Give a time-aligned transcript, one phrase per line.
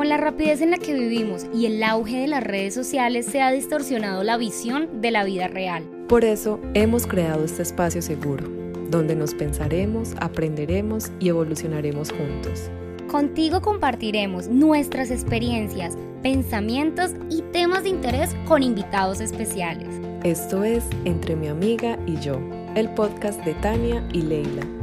[0.00, 3.42] Con la rapidez en la que vivimos y el auge de las redes sociales se
[3.42, 5.84] ha distorsionado la visión de la vida real.
[6.08, 8.48] Por eso hemos creado este espacio seguro,
[8.88, 12.70] donde nos pensaremos, aprenderemos y evolucionaremos juntos.
[13.08, 19.88] Contigo compartiremos nuestras experiencias, pensamientos y temas de interés con invitados especiales.
[20.24, 22.40] Esto es Entre mi amiga y yo,
[22.74, 24.79] el podcast de Tania y Leila.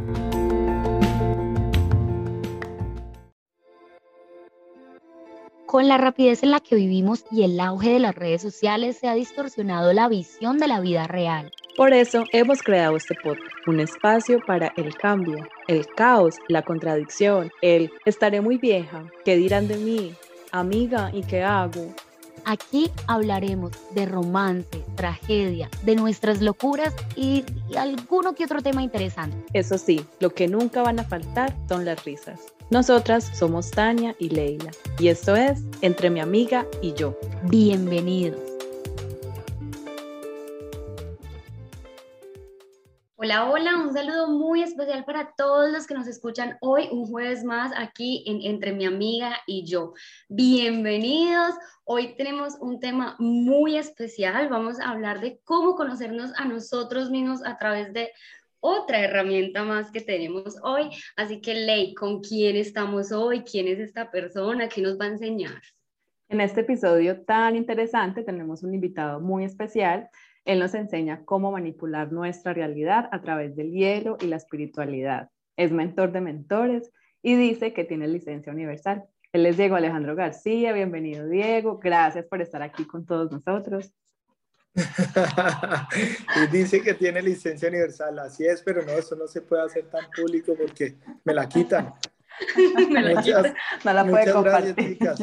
[5.67, 9.09] Con la rapidez en la que vivimos y el auge de las redes sociales se
[9.09, 11.52] ha distorsionado la visión de la vida real.
[11.76, 17.52] Por eso hemos creado este podcast, un espacio para el cambio, el caos, la contradicción,
[17.62, 20.13] el estaré muy vieja, ¿qué dirán de mí?
[20.53, 21.93] Amiga, ¿y qué hago?
[22.45, 29.35] Aquí hablaremos de romance, tragedia, de nuestras locuras y, y alguno que otro tema interesante.
[29.52, 32.40] Eso sí, lo que nunca van a faltar son las risas.
[32.70, 37.18] Nosotras somos Tania y Leila y esto es Entre mi amiga y yo.
[37.43, 38.41] Bienvenidos.
[43.15, 47.43] Hola, hola, un saludo muy especial para todos los que nos escuchan hoy, un jueves
[47.45, 49.93] más aquí en Entre mi amiga y yo.
[50.27, 51.55] Bienvenidos.
[51.85, 54.49] Hoy tenemos un tema muy especial.
[54.49, 58.12] Vamos a hablar de cómo conocernos a nosotros mismos a través de
[58.60, 60.90] otra herramienta más que tenemos hoy.
[61.16, 63.41] Así que, Ley, ¿con quién estamos hoy?
[63.41, 64.69] ¿Quién es esta persona?
[64.69, 65.62] ¿Qué nos va a enseñar?
[66.30, 70.09] En este episodio tan interesante tenemos un invitado muy especial.
[70.44, 75.30] Él nos enseña cómo manipular nuestra realidad a través del hielo y la espiritualidad.
[75.56, 76.91] Es mentor de mentores
[77.22, 79.06] y dice que tiene licencia universal.
[79.34, 80.74] Él es Diego Alejandro García.
[80.74, 81.80] Bienvenido, Diego.
[81.80, 83.94] Gracias por estar aquí con todos nosotros.
[86.35, 89.85] y dice que tiene licencia universal, así es, pero no, eso no se puede hacer
[89.90, 91.94] tan público porque me la quitan.
[92.85, 95.19] muchas, gracias, chicas.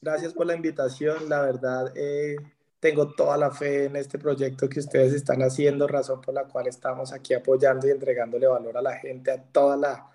[0.00, 1.28] Gracias por la invitación.
[1.28, 2.36] La verdad, eh,
[2.78, 6.66] tengo toda la fe en este proyecto que ustedes están haciendo, razón por la cual
[6.66, 10.11] estamos aquí apoyando y entregándole valor a la gente, a toda la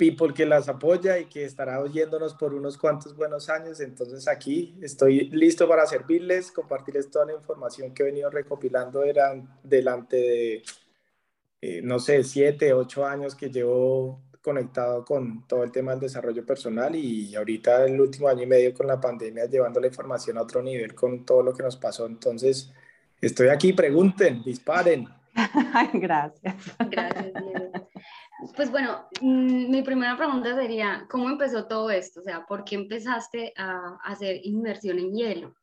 [0.00, 3.80] people que las apoya y que estará oyéndonos por unos cuantos buenos años.
[3.80, 9.46] Entonces aquí estoy listo para servirles, compartirles toda la información que he venido recopilando eran
[9.62, 10.62] delante de,
[11.60, 16.46] eh, no sé, siete, ocho años que llevo conectado con todo el tema del desarrollo
[16.46, 20.42] personal y ahorita el último año y medio con la pandemia llevando la información a
[20.42, 22.06] otro nivel con todo lo que nos pasó.
[22.06, 22.72] Entonces,
[23.20, 25.06] estoy aquí, pregunten, disparen.
[25.92, 26.56] Gracias.
[26.90, 27.69] Gracias,
[28.56, 32.20] pues bueno, mm, mi primera pregunta sería, ¿cómo empezó todo esto?
[32.20, 35.54] O sea, ¿por qué empezaste a hacer inmersión en hielo?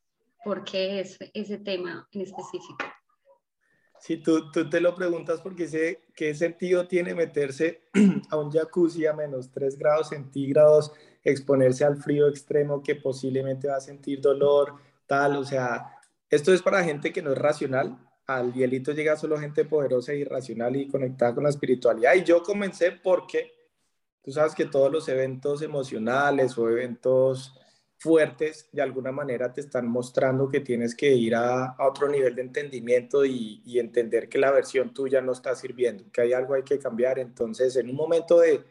[0.44, 2.78] ¿Por qué es ese tema en específico?
[4.00, 7.82] Si tú, tú te lo preguntas porque sé qué sentido tiene meterse
[8.30, 10.92] a un jacuzzi a menos 3 grados centígrados,
[11.24, 14.76] exponerse al frío extremo que posiblemente va a sentir dolor,
[15.08, 15.98] tal, o sea,
[16.30, 17.98] esto es para gente que no es racional,
[18.28, 22.14] al hielito llega solo gente poderosa y racional y conectada con la espiritualidad.
[22.16, 23.54] Y yo comencé porque
[24.22, 27.58] tú sabes que todos los eventos emocionales o eventos
[28.00, 32.44] fuertes de alguna manera te están mostrando que tienes que ir a, otro nivel de
[32.44, 36.64] entendimiento y, y, entender que la versión tuya no está sirviendo, que hay algo hay
[36.64, 37.18] que cambiar.
[37.18, 38.64] Entonces, en un momento de,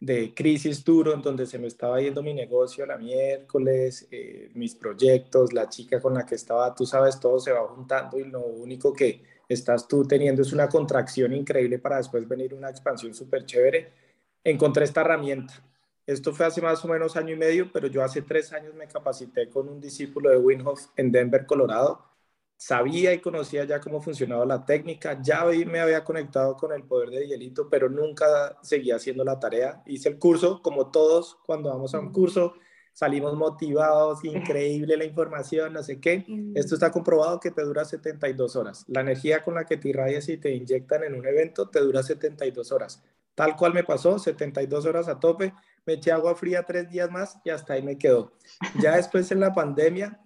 [0.00, 4.74] de crisis duro en donde se me estaba yendo mi negocio la miércoles, eh, mis
[4.74, 8.40] proyectos, la chica con la que estaba, tú sabes, todo se va juntando y lo
[8.40, 13.44] único que estás tú teniendo es una contracción increíble para después venir una expansión súper
[13.44, 13.92] chévere.
[14.42, 15.62] Encontré esta herramienta.
[16.06, 18.88] Esto fue hace más o menos año y medio, pero yo hace tres años me
[18.88, 22.09] capacité con un discípulo de Winhoff en Denver, Colorado
[22.60, 27.08] sabía y conocía ya cómo funcionaba la técnica, ya me había conectado con el poder
[27.08, 29.82] de hielito, pero nunca seguía haciendo la tarea.
[29.86, 32.52] Hice el curso, como todos, cuando vamos a un curso,
[32.92, 36.26] salimos motivados, increíble la información, no sé qué.
[36.54, 38.84] Esto está comprobado que te dura 72 horas.
[38.88, 42.02] La energía con la que te irradias y te inyectan en un evento te dura
[42.02, 43.02] 72 horas.
[43.34, 45.54] Tal cual me pasó, 72 horas a tope,
[45.86, 48.32] me eché agua fría tres días más y hasta ahí me quedó.
[48.82, 50.20] Ya después en la pandemia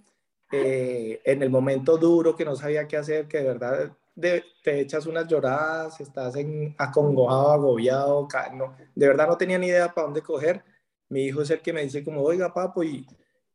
[0.55, 5.07] eh, en el momento duro que no sabía qué hacer, que de verdad te echas
[5.07, 10.23] unas lloradas, estás en, acongojado, agobiado, no, de verdad no tenía ni idea para dónde
[10.23, 10.65] coger.
[11.09, 13.07] Mi hijo es el que me dice como, oiga, papo, y,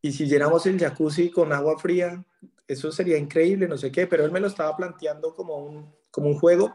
[0.01, 2.24] y si llenamos el jacuzzi con agua fría,
[2.68, 6.30] eso sería increíble, no sé qué, pero él me lo estaba planteando como un, como
[6.30, 6.74] un juego.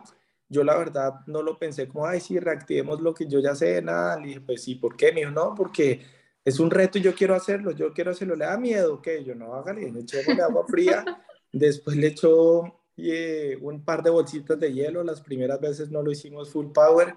[0.49, 3.81] Yo la verdad no lo pensé como, ay, sí, reactivemos lo que yo ya sé,
[3.81, 4.19] nada.
[4.19, 5.13] Le dije, pues sí, ¿por qué?
[5.13, 6.03] Me dijo, no, porque
[6.45, 9.35] es un reto y yo quiero hacerlo, yo quiero hacerlo, le da miedo, que yo
[9.35, 11.05] no hágale, le echemos agua fría,
[11.53, 16.11] después le echo eh, un par de bolsitas de hielo, las primeras veces no lo
[16.11, 17.15] hicimos full power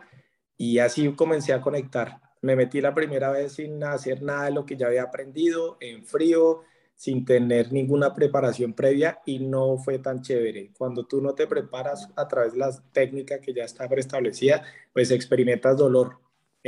[0.57, 2.21] y así comencé a conectar.
[2.41, 6.05] Me metí la primera vez sin hacer nada de lo que ya había aprendido, en
[6.05, 6.61] frío,
[6.95, 10.71] sin tener ninguna preparación previa y no fue tan chévere.
[10.77, 14.63] Cuando tú no te preparas a través de la técnica que ya está preestablecida,
[14.93, 16.19] pues experimentas dolor.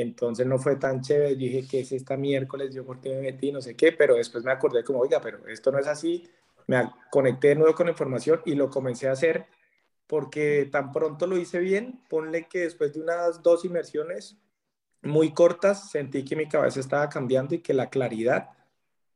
[0.01, 1.35] Entonces no fue tan chévere.
[1.35, 2.73] dije, ¿qué es esta miércoles?
[2.73, 5.47] Yo por qué me metí, no sé qué, pero después me acordé como, oiga, pero
[5.47, 6.29] esto no es así.
[6.67, 9.45] Me conecté de nuevo con la información y lo comencé a hacer
[10.09, 14.37] porque tan pronto lo hice bien, ponle que después de unas dos inmersiones
[15.03, 18.49] muy cortas, sentí que mi cabeza estaba cambiando y que la claridad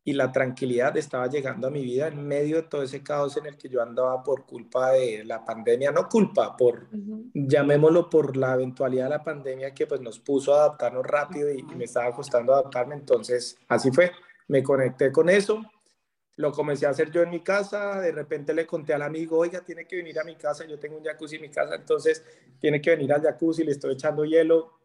[0.05, 3.45] y la tranquilidad estaba llegando a mi vida en medio de todo ese caos en
[3.45, 6.89] el que yo andaba por culpa de la pandemia, no culpa, por,
[7.33, 11.63] llamémoslo por la eventualidad de la pandemia que pues nos puso a adaptarnos rápido y,
[11.63, 14.11] me estaba costando adaptarme, entonces así fue,
[14.49, 15.63] me conecté con eso,
[16.35, 19.61] lo comencé a hacer yo en mi casa, de repente le conté al amigo, oiga,
[19.61, 22.23] tiene que venir a mi casa, yo tengo un jacuzzi en mi casa, entonces
[22.59, 24.82] tiene que venir al jacuzzi, le estoy echando hielo,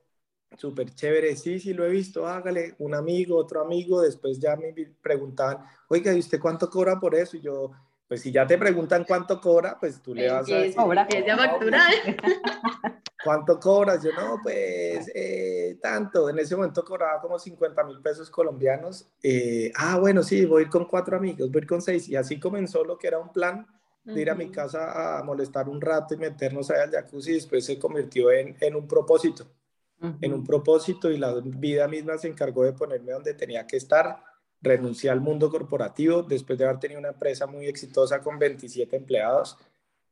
[0.57, 4.75] súper chévere, sí, sí lo he visto, hágale, un amigo, otro amigo, después ya me
[5.01, 5.59] preguntaban,
[5.89, 7.37] oiga, ¿y usted cuánto cobra por eso?
[7.37, 7.71] Y yo,
[8.09, 10.75] pues si ya te preguntan cuánto cobra, pues tú le vas a decir.
[10.75, 11.83] Cobra, es factura.
[13.25, 14.03] ¿Cuánto cobras?
[14.03, 16.31] Yo no, pues eh, tanto.
[16.31, 19.07] En ese momento cobraba como 50 mil pesos colombianos.
[19.23, 22.09] Eh, ah, bueno, sí, voy a ir con cuatro amigos, voy a ir con seis.
[22.09, 23.67] Y así comenzó lo que era un plan
[24.05, 27.35] de ir a mi casa a molestar un rato y meternos ahí al jacuzzi y
[27.35, 29.47] después se convirtió en, en un propósito
[30.01, 34.23] en un propósito y la vida misma se encargó de ponerme donde tenía que estar.
[34.61, 39.57] Renuncié al mundo corporativo después de haber tenido una empresa muy exitosa con 27 empleados.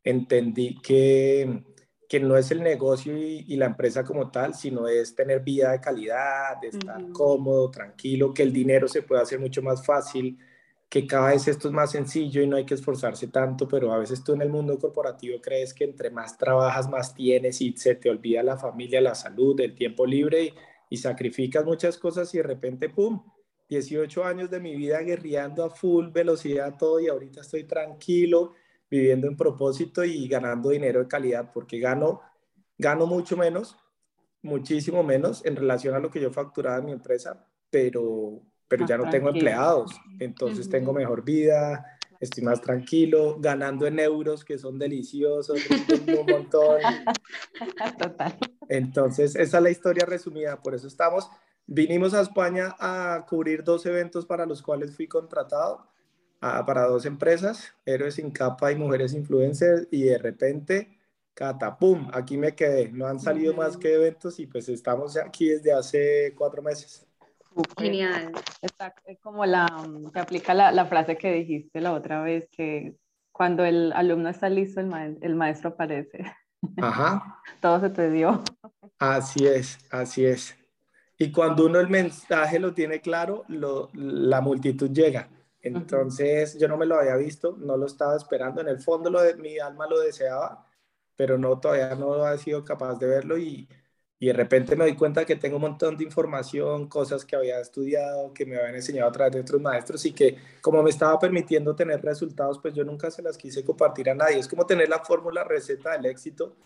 [0.02, 1.62] Entendí que,
[2.08, 5.80] que no es el negocio y, la empresa como tal, sino es tener vida de
[5.80, 10.38] calidad, de estar cómodo, tranquilo, que el dinero se pueda hacer mucho más fácil,
[10.88, 13.98] que cada vez esto es más sencillo y no hay que esforzarse tanto, pero a
[13.98, 17.96] veces tú en el mundo corporativo crees que entre más trabajas, más tienes y se
[17.96, 20.54] te olvida la familia, la salud, el tiempo libre
[20.88, 23.22] y, sacrificas muchas cosas y de repente, ¡pum!
[23.68, 28.54] 18 años de mi vida guerreando a full velocidad todo y ahorita estoy tranquilo,
[28.88, 32.20] viviendo en propósito y ganando dinero de calidad porque gano,
[32.78, 33.76] gano mucho menos,
[34.42, 38.98] muchísimo menos en relación a lo que yo facturaba en mi empresa, pero pero ya
[38.98, 41.84] no tengo empleados, entonces tengo mejor vida,
[42.20, 45.58] estoy más tranquilo, ganando en euros que son deliciosos,
[45.90, 46.80] un montón.
[47.98, 48.36] Total.
[48.68, 51.28] Entonces, esa es la historia resumida, por eso estamos.
[51.66, 55.86] Vinimos a España a cubrir dos eventos para los cuales fui contratado,
[56.40, 60.96] para dos empresas, Héroes sin capa y Mujeres Influencers, y de repente,
[61.34, 62.90] catapum, aquí me quedé.
[62.92, 67.05] No han salido más que eventos y pues estamos aquí desde hace cuatro meses.
[67.78, 68.32] Genial.
[68.60, 69.66] Está como la,
[70.12, 72.96] te aplica la, la, frase que dijiste la otra vez, que
[73.32, 76.24] cuando el alumno está listo, el, el maestro aparece.
[76.76, 77.40] Ajá.
[77.60, 78.42] Todo se te dio.
[78.98, 80.56] Así es, así es.
[81.18, 85.28] Y cuando uno el mensaje lo tiene claro, lo, la multitud llega.
[85.60, 88.60] Entonces yo no me lo había visto, no lo estaba esperando.
[88.60, 90.66] En el fondo lo de, mi alma lo deseaba,
[91.16, 93.68] pero no todavía no había sido capaz de verlo y,
[94.18, 97.60] y de repente me doy cuenta que tengo un montón de información, cosas que había
[97.60, 101.18] estudiado, que me habían enseñado a través de otros maestros y que como me estaba
[101.18, 104.38] permitiendo tener resultados, pues yo nunca se las quise compartir a nadie.
[104.38, 106.56] Es como tener la fórmula receta del éxito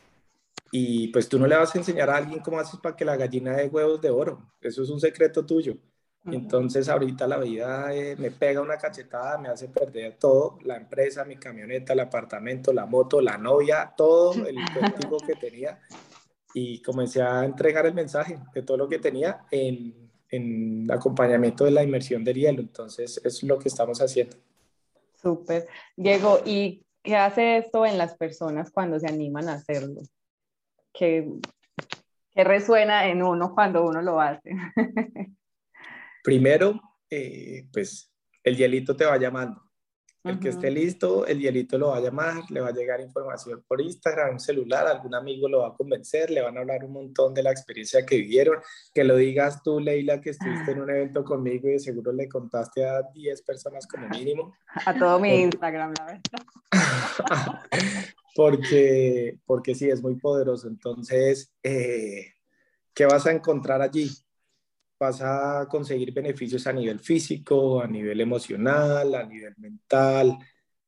[0.70, 3.16] y pues tú no le vas a enseñar a alguien cómo haces para que la
[3.16, 4.52] gallina dé huevos de oro.
[4.60, 5.76] Eso es un secreto tuyo.
[6.26, 11.24] Entonces ahorita la vida eh, me pega una cachetada, me hace perder todo, la empresa,
[11.24, 15.80] mi camioneta, el apartamento, la moto, la novia, todo el contigo que tenía
[16.54, 21.70] y comencé a entregar el mensaje de todo lo que tenía en, en acompañamiento de
[21.70, 22.60] la inmersión del hielo.
[22.60, 24.36] Entonces, es lo que estamos haciendo.
[25.20, 25.68] Súper.
[25.96, 30.00] Diego, ¿y qué hace esto en las personas cuando se animan a hacerlo?
[30.92, 31.30] ¿Qué,
[32.32, 34.50] qué resuena en uno cuando uno lo hace?
[36.24, 39.69] Primero, eh, pues el hielito te va llamando.
[40.22, 43.64] El que esté listo, el hielito lo va a llamar, le va a llegar información
[43.66, 46.92] por Instagram, un celular, algún amigo lo va a convencer, le van a hablar un
[46.92, 48.58] montón de la experiencia que vivieron.
[48.92, 52.84] Que lo digas tú, Leila, que estuviste en un evento conmigo y seguro le contaste
[52.84, 54.54] a 10 personas como mínimo.
[54.86, 56.30] A todo mi Instagram, la verdad.
[58.36, 60.68] porque, porque sí, es muy poderoso.
[60.68, 62.34] Entonces, eh,
[62.92, 64.10] ¿qué vas a encontrar allí?
[65.00, 70.38] Vas a conseguir beneficios a nivel físico, a nivel emocional, a nivel mental,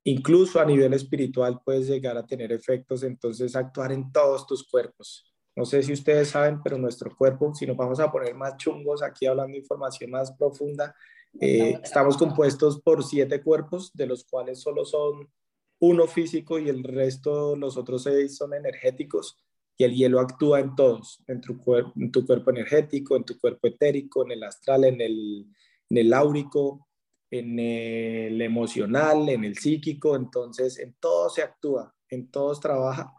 [0.05, 5.33] incluso a nivel espiritual puedes llegar a tener efectos, entonces actuar en todos tus cuerpos.
[5.57, 9.03] No sé si ustedes saben, pero nuestro cuerpo, si nos vamos a poner más chungos
[9.03, 10.95] aquí hablando de información más profunda,
[11.41, 15.31] eh, estamos compuestos por siete cuerpos, de los cuales solo son
[15.79, 19.43] uno físico y el resto, los otros seis son energéticos
[19.83, 21.61] y el hielo actúa en todos, en tu,
[21.97, 25.47] en tu cuerpo energético, en tu cuerpo etérico, en el astral, en el,
[25.91, 26.87] en el áurico,
[27.29, 33.13] en el emocional, en el psíquico, entonces en todo se actúa, en todos trabaja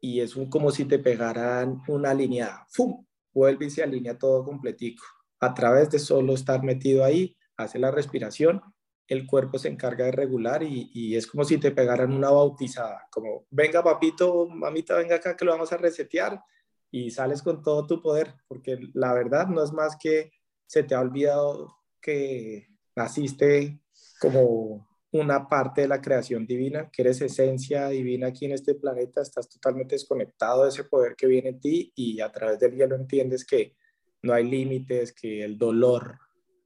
[0.00, 3.04] y es como si te pegaran una línea, ¡fum!
[3.34, 5.04] vuelve y se alinea todo completico.
[5.40, 8.62] A través de solo estar metido ahí, hace la respiración,
[9.14, 13.46] el cuerpo se encarga de regular y, es como si te pegaran una bautizada, como
[13.50, 16.40] venga papito, mamita, venga acá que lo vamos a resetear
[16.90, 20.32] y sales con todo tu poder, porque la verdad no es más que
[20.66, 23.80] se te ha olvidado que naciste
[24.20, 29.22] como una parte de la creación divina, que eres esencia divina aquí en este planeta,
[29.22, 32.96] estás totalmente desconectado de ese poder que viene en ti y a través del hielo
[32.96, 33.76] entiendes que
[34.22, 36.18] no hay límites, que el dolor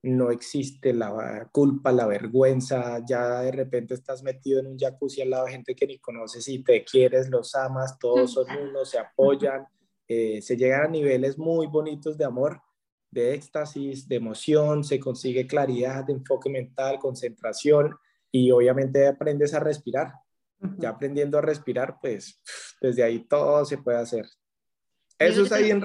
[0.02, 5.30] no existe, la culpa, la vergüenza, ya de repente estás metido en un jacuzzi al
[5.30, 8.98] lado de gente que ni conoces y te quieres, los amas, todos son uno, se
[8.98, 9.66] apoyan,
[10.08, 12.60] eh, se llegan a niveles muy bonitos de amor
[13.10, 17.96] de éxtasis, de emoción, se consigue claridad, de enfoque mental, concentración
[18.30, 20.14] y obviamente aprendes a respirar.
[20.76, 22.38] Ya aprendiendo a respirar, pues
[22.82, 24.26] desde ahí todo se puede hacer.
[25.18, 25.80] Eso es ahí en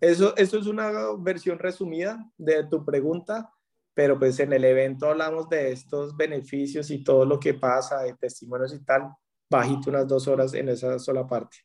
[0.00, 3.50] eso, eso es una versión resumida de tu pregunta,
[3.94, 8.14] pero pues en el evento hablamos de estos beneficios y todo lo que pasa, de
[8.14, 9.10] testimonios y tal,
[9.50, 11.58] bajito unas dos horas en esa sola parte.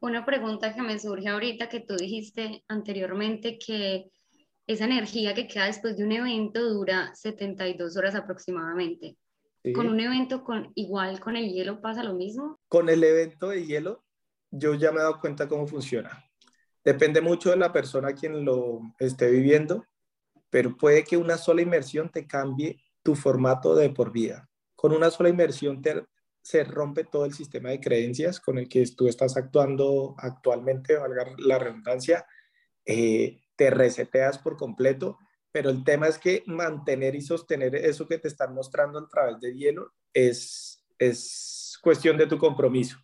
[0.00, 4.10] Una pregunta que me surge ahorita que tú dijiste anteriormente que
[4.66, 9.16] esa energía que queda después de un evento dura 72 horas aproximadamente.
[9.74, 12.58] ¿Con un evento con, igual con el hielo pasa lo mismo?
[12.68, 14.04] Con el evento de hielo,
[14.50, 16.24] yo ya me he dado cuenta cómo funciona.
[16.90, 19.86] Depende mucho de la persona quien lo esté viviendo,
[20.50, 24.50] pero puede que una sola inmersión te cambie tu formato de por vida.
[24.74, 26.04] Con una sola inmersión te,
[26.42, 31.32] se rompe todo el sistema de creencias con el que tú estás actuando actualmente, valga
[31.38, 32.26] la redundancia,
[32.84, 35.16] eh, te reseteas por completo,
[35.52, 39.38] pero el tema es que mantener y sostener eso que te están mostrando a través
[39.38, 40.82] del hielo es
[41.80, 42.98] cuestión de tu compromiso.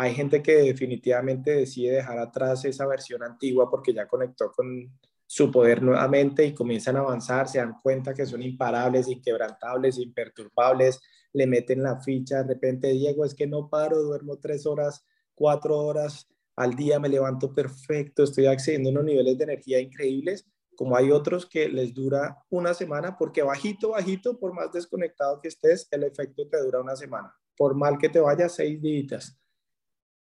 [0.00, 5.50] Hay gente que definitivamente decide dejar atrás esa versión antigua porque ya conectó con su
[5.50, 11.00] poder nuevamente y comienzan a avanzar, se dan cuenta que son imparables, inquebrantables, imperturbables,
[11.32, 15.76] le meten la ficha, de repente, Diego, es que no paro, duermo tres horas, cuatro
[15.76, 20.96] horas al día, me levanto perfecto, estoy accediendo a unos niveles de energía increíbles, como
[20.96, 25.88] hay otros que les dura una semana, porque bajito, bajito, por más desconectado que estés,
[25.90, 29.36] el efecto te dura una semana, por mal que te vaya, seis días.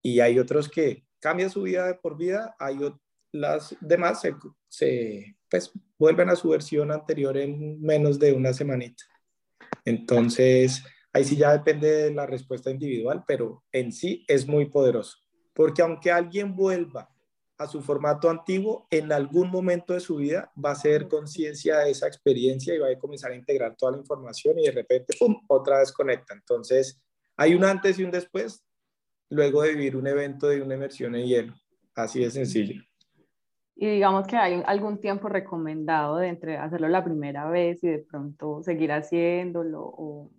[0.05, 2.77] Y hay otros que cambia su vida de por vida, hay
[3.31, 4.35] las demás se,
[4.69, 9.03] se pues, vuelven a su versión anterior en menos de una semanita.
[9.83, 10.83] Entonces,
[11.15, 15.17] Ahí sí ya depende de la respuesta individual, pero en sí es muy poderoso.
[15.53, 17.09] Porque aunque alguien vuelva
[17.57, 21.91] a su formato antiguo, en algún momento de su vida va a ser conciencia de
[21.91, 25.41] esa experiencia y va a comenzar a integrar toda la información y de repente, ¡pum!,
[25.47, 26.33] otra vez conecta.
[26.33, 27.01] Entonces,
[27.37, 28.64] hay un antes y un después
[29.29, 31.53] luego de vivir un evento de una inmersión en hielo.
[31.95, 32.81] Así de sencillo.
[33.75, 37.99] Y digamos que hay algún tiempo recomendado de entre hacerlo la primera vez y de
[37.99, 40.31] pronto seguir haciéndolo o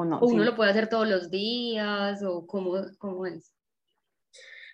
[0.00, 3.52] ¿O uno lo puede hacer todos los días o cómo, cómo es?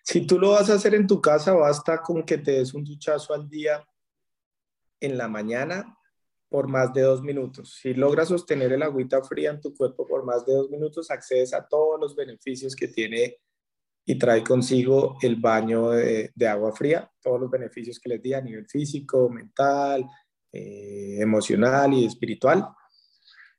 [0.03, 2.85] Si tú lo vas a hacer en tu casa, basta con que te des un
[2.85, 3.85] duchazo al día
[5.01, 5.99] en la mañana
[6.49, 7.79] por más de dos minutos.
[7.81, 11.53] Si logras sostener el agüita fría en tu cuerpo por más de dos minutos, accedes
[11.53, 13.39] a todos los beneficios que tiene
[14.05, 18.41] y trae consigo el baño de, agua fría, todos los beneficios que les di a
[18.41, 20.07] nivel físico, mental,
[20.53, 22.69] eh, emocional y espiritual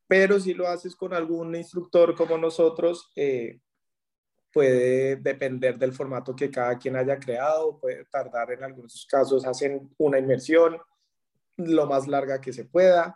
[0.07, 3.59] pero si lo haces con algún instructor como nosotros, eh,
[4.53, 9.93] puede depender del formato que cada quien haya creado, puede tardar en algunos casos, hacen
[9.97, 10.77] una inmersión
[11.57, 13.15] lo más larga que se pueda,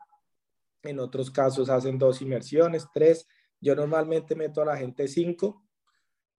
[0.83, 3.27] en otros casos hacen dos inmersiones, tres,
[3.59, 5.63] yo normalmente meto a la gente cinco,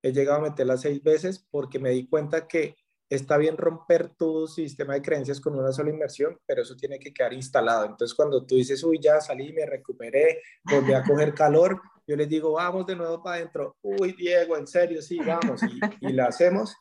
[0.03, 2.77] he llegado a meterla seis veces porque me di cuenta que
[3.09, 7.13] está bien romper tu sistema de creencias con una sola inmersión, pero eso tiene que
[7.13, 7.85] quedar instalado.
[7.85, 12.29] Entonces, cuando tú dices, uy, ya salí, me recuperé, volví a coger calor, yo les
[12.29, 13.77] digo, vamos de nuevo para adentro.
[13.83, 15.63] Uy, Diego, en serio, sí, vamos.
[15.63, 16.75] Y, y la hacemos.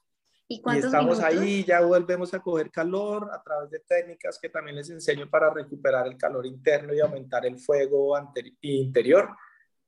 [0.52, 4.90] ¿Y, estamos ahí, ya volvemos a coger calor a través de técnicas que también les
[4.90, 8.18] enseño para recuperar el calor interno y aumentar el fuego
[8.60, 9.30] interior.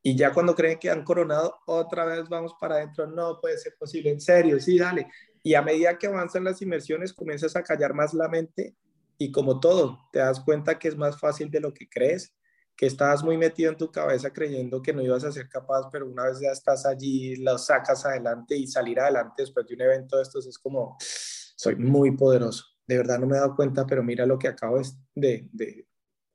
[0.02, 3.06] Y ya cuando creen que han coronado, otra vez vamos para adentro.
[3.08, 5.08] No puede ser posible, en serio, sí, dale.
[5.42, 8.74] Y a medida que avanzan las inmersiones, comienzas a callar más la mente
[9.18, 12.34] y como todo, te das cuenta que es más fácil de lo que crees
[12.76, 16.08] que estabas muy metido en tu cabeza creyendo que no ibas a ser capaz, pero
[16.08, 20.18] una vez ya estás allí, lo sacas adelante y salir adelante después de un evento
[20.18, 22.66] de estos es como, soy muy poderoso.
[22.88, 24.82] De verdad no me he dado cuenta, pero mira lo que acabo
[25.16, 25.88] de, de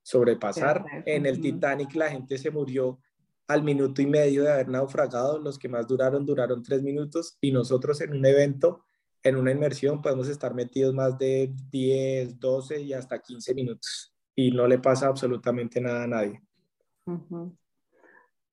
[0.03, 0.85] sobrepasar.
[1.05, 3.01] En el Titanic la gente se murió
[3.49, 7.51] al minuto y medio de haber naufragado, los que más duraron duraron tres minutos y
[7.51, 8.85] nosotros en un evento,
[9.23, 14.53] en una inmersión, podemos estar metidos más de 10, 12 y hasta 15 minutos y
[14.53, 16.41] no le pasa absolutamente nada a nadie.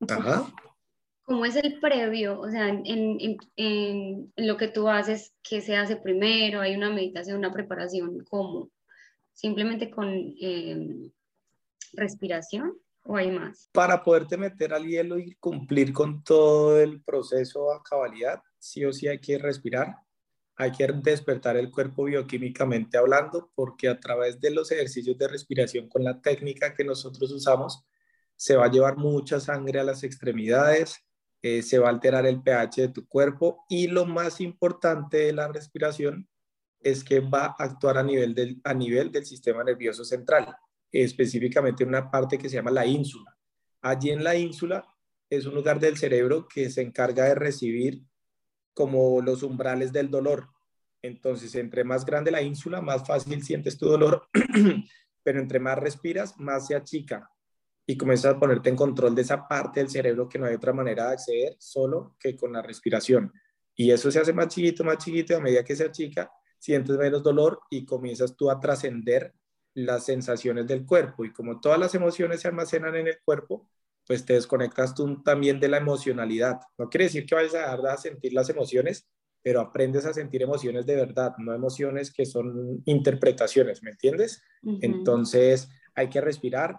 [0.09, 0.51] Ajá.
[1.21, 2.39] ¿Cómo es el previo?
[2.39, 6.59] O sea, en, en, lo que tú haces, ¿qué se hace primero?
[6.59, 8.23] ¿Hay una meditación, una preparación?
[8.27, 8.71] ¿Cómo?
[9.31, 10.07] ¿Simplemente con
[10.41, 11.11] em,
[11.93, 13.69] respiración o hay más?
[13.71, 18.91] Para poderte meter al hielo y cumplir con todo el proceso a cabalidad, sí o
[18.91, 19.97] sí hay que respirar
[20.57, 25.89] hay que despertar el cuerpo bioquímicamente hablando, porque a través de los ejercicios de respiración
[25.89, 27.85] con la técnica que nosotros usamos,
[28.35, 31.05] se va a llevar mucha sangre a las extremidades,
[31.41, 35.33] eh, se va a alterar el pH de tu cuerpo y lo más importante de
[35.33, 36.27] la respiración
[36.79, 40.55] es que va a actuar a nivel del, a nivel del sistema nervioso central,
[40.91, 43.35] específicamente en una parte que se llama la ínsula.
[43.81, 44.85] Allí en la ínsula
[45.29, 48.01] es un lugar del cerebro que se encarga de recibir
[48.75, 50.49] como los umbrales del dolor.
[51.01, 54.27] Entonces, entre más grande la ínsula, más fácil sientes tu dolor,
[55.23, 57.31] pero entre más respiras, más se achica
[57.87, 60.73] y comienzas a ponerte en control de esa parte del cerebro que no hay otra
[60.73, 63.31] manera de acceder solo que con la respiración.
[63.75, 66.97] Y eso se hace más chiquito, más chiquito, y a medida que se achica, sientes
[66.97, 69.33] menos dolor y comienzas tú a trascender
[69.75, 71.25] las sensaciones del cuerpo.
[71.25, 73.69] Y como todas las emociones se almacenan en el cuerpo,
[74.05, 76.59] pues te desconectas tú también de la emocionalidad.
[76.77, 79.07] No quiere decir que vayas a dejar de sentir las emociones,
[79.41, 84.41] pero aprendes a sentir emociones de verdad, no emociones que son interpretaciones, ¿me entiendes?
[84.81, 86.77] Entonces hay que respirar,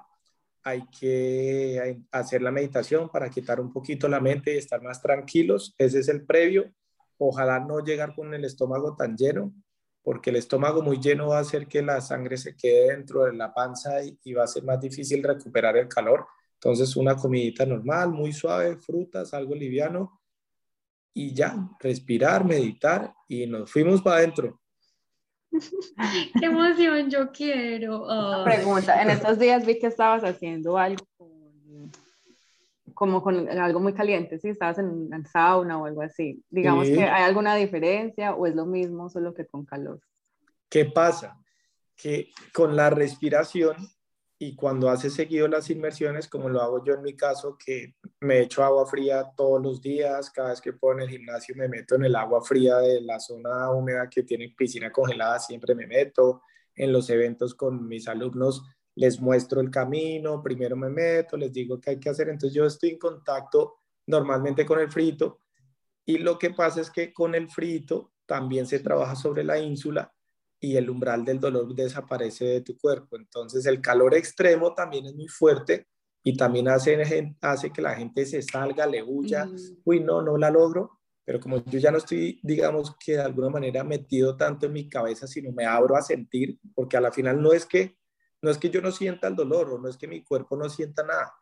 [0.64, 5.76] hay que hacer la meditación para quitar un poquito la mente y estar más tranquilos.
[5.78, 6.72] Ese es el previo.
[7.18, 9.54] Ojalá no llegar con el estómago tan lleno,
[10.02, 13.32] porque el estómago muy lleno va a hacer que la sangre se quede dentro de
[13.32, 16.26] la panza y, y va a ser más difícil recuperar el calor.
[16.56, 20.20] Entonces, una comidita normal, muy suave, frutas, algo liviano
[21.12, 24.60] y ya, respirar, meditar y nos fuimos para adentro.
[26.40, 28.06] Qué emoción, yo quiero.
[28.44, 31.06] Pregunta, en estos días vi que estabas haciendo algo
[32.96, 34.48] como con algo muy caliente, ¿sí?
[34.48, 36.42] Estabas en una sauna o algo así.
[36.48, 40.00] Digamos que hay alguna diferencia o es lo mismo, solo que con calor.
[40.70, 41.38] ¿Qué pasa?
[41.94, 43.76] Que con la respiración
[44.38, 48.40] y cuando hace seguido las inmersiones, como lo hago yo en mi caso, que me
[48.40, 51.94] echo agua fría todos los días, cada vez que puedo en el gimnasio me meto
[51.94, 56.42] en el agua fría de la zona húmeda que tiene piscina congelada, siempre me meto.
[56.74, 58.62] En los eventos con mis alumnos
[58.94, 62.66] les muestro el camino, primero me meto, les digo qué hay que hacer, entonces yo
[62.66, 65.40] estoy en contacto normalmente con el frito
[66.04, 70.12] y lo que pasa es que con el frito también se trabaja sobre la ínsula
[70.66, 73.16] y el umbral del dolor desaparece de tu cuerpo.
[73.16, 75.86] Entonces el calor extremo también es muy fuerte
[76.24, 79.48] y también hace, hace que la gente se salga, le huya,
[79.84, 83.48] uy, no, no la logro, pero como yo ya no estoy, digamos que de alguna
[83.48, 87.40] manera metido tanto en mi cabeza, sino me abro a sentir, porque a la final
[87.40, 87.96] no es que,
[88.42, 90.68] no es que yo no sienta el dolor o no es que mi cuerpo no
[90.68, 91.32] sienta nada,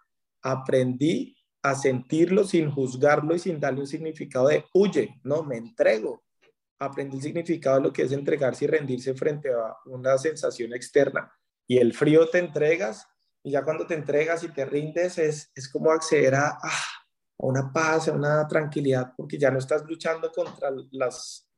[0.43, 6.23] aprendí a sentirlo sin juzgarlo y sin darle un significado de huye, no, me entrego,
[6.79, 11.33] aprendí el significado de lo que es entregarse y rendirse frente a una sensación externa.
[11.67, 13.07] Y el frío te entregas,
[13.43, 16.59] y ya cuando te entregas y te rindes, es, es como acceder a,
[17.39, 21.49] una paz, a una tranquilidad, porque ya no estás luchando contra las,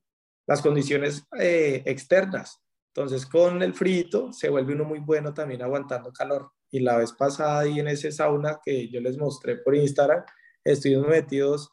[0.47, 2.61] las condiciones eh, externas.
[2.95, 6.51] Entonces, con el frito se vuelve uno muy bueno también aguantando calor.
[6.71, 10.25] Y la vez pasada, ahí en ese sauna que yo les mostré por Instagram,
[10.65, 11.73] estuvimos metidos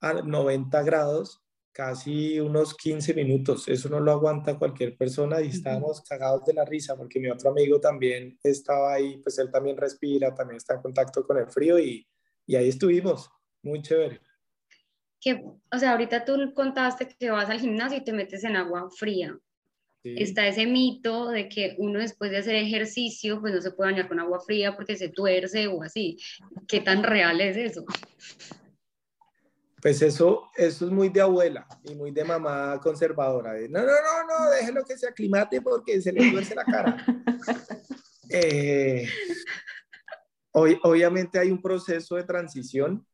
[0.00, 1.45] a 90 grados
[1.76, 3.68] casi unos 15 minutos.
[3.68, 7.50] Eso no lo aguanta cualquier persona y estábamos cagados de la risa porque mi otro
[7.50, 11.78] amigo también estaba ahí, pues él también respira, también está en contacto con el frío
[11.78, 12.08] y,
[12.46, 13.28] y ahí estuvimos.
[13.62, 14.22] Muy chévere.
[15.20, 18.88] Que, o sea, ahorita tú contaste que vas al gimnasio y te metes en agua
[18.90, 19.38] fría.
[20.02, 24.08] Está ese mito de que uno después de hacer ejercicio, pues no se puede bañar
[24.08, 26.16] con agua fría porque se tuerce o así.
[26.68, 27.84] ¿Qué tan real es eso?
[29.86, 33.52] Pues eso, eso es muy de abuela y muy de mamá conservadora.
[33.68, 36.96] no, no, no, no, déjelo que se aclimate porque se le duerce la cara.
[38.28, 39.08] Eh,
[40.50, 43.06] hoy, obviamente hay un proceso de transición.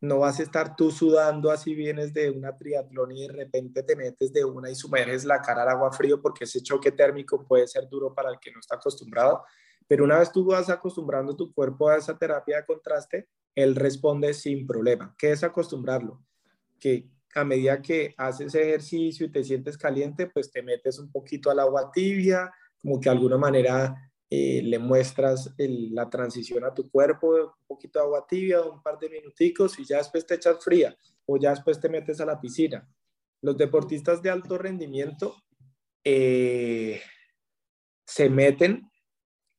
[0.00, 3.94] No vas a estar tú sudando así vienes de una triatlón y de repente te
[3.94, 7.68] metes de una y sumerges la cara al agua frío porque ese choque térmico puede
[7.68, 9.44] ser duro para el que no está acostumbrado.
[9.88, 14.34] Pero una vez tú vas acostumbrando tu cuerpo a esa terapia de contraste, él responde
[14.34, 15.14] sin problema.
[15.18, 16.22] ¿Qué es acostumbrarlo?
[16.78, 21.50] Que a medida que haces ejercicio y te sientes caliente, pues te metes un poquito
[21.50, 23.94] al agua tibia, como que de alguna manera
[24.28, 28.98] eh, le muestras la transición a tu cuerpo, un poquito de agua tibia, un par
[28.98, 30.96] de minuticos y ya después te echas fría
[31.26, 32.88] o ya después te metes a la piscina.
[33.42, 35.36] Los deportistas de alto rendimiento
[36.02, 37.00] eh,
[38.04, 38.90] se meten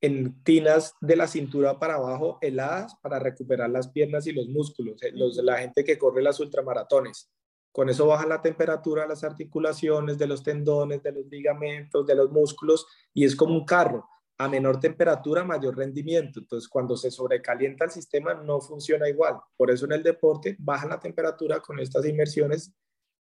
[0.02, 5.02] en tinas de la cintura para abajo heladas para recuperar las piernas y los músculos,
[5.04, 7.32] eh, los, la gente que corre las ultramaratones.
[7.72, 12.16] Con eso baja la temperatura de las articulaciones, de los tendones, de los ligamentos, de
[12.16, 14.08] los músculos y es como un carro.
[14.40, 16.40] A menor temperatura, mayor rendimiento.
[16.40, 19.38] Entonces, cuando se sobrecalienta el sistema, no funciona igual.
[19.56, 22.72] Por eso en el deporte baja la temperatura con estas inmersiones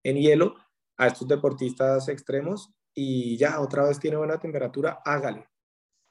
[0.03, 0.55] en hielo
[0.99, 5.47] a estos deportistas extremos y ya otra vez tiene buena temperatura, hágale.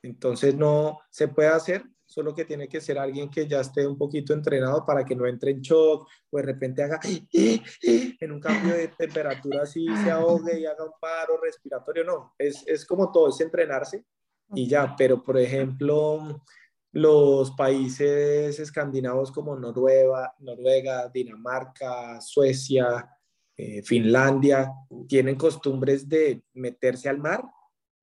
[0.06, 3.98] Entonces no se puede hacer, solo que tiene que ser alguien que ya esté un
[3.98, 7.00] poquito entrenado para que no entre en shock o de repente haga
[7.34, 12.04] en un cambio de temperatura así se ahogue y haga un paro respiratorio.
[12.04, 14.06] No, es, es como todo, es entrenarse
[14.54, 14.96] y ya.
[14.96, 16.44] Pero por ejemplo,
[16.91, 23.10] los países escandinavos como Noruega, Noruega Dinamarca, Suecia,
[23.58, 24.72] eh, Finlandia,
[25.08, 27.44] tienen costumbres de meterse al mar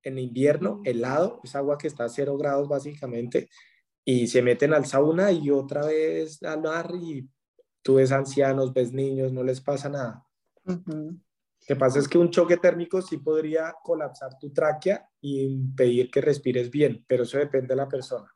[0.03, 3.49] en invierno, helado, es agua que está a cero grados básicamente,
[4.05, 7.29] y se meten al sauna y otra vez al mar y
[7.83, 10.27] tú ves ancianos, ves niños, no les pasa nada.
[10.65, 16.11] Lo que pasa es que un choque térmico sí podría colapsar tu tráquea y impedir
[16.11, 18.29] que respires bien, pero eso depende de la persona.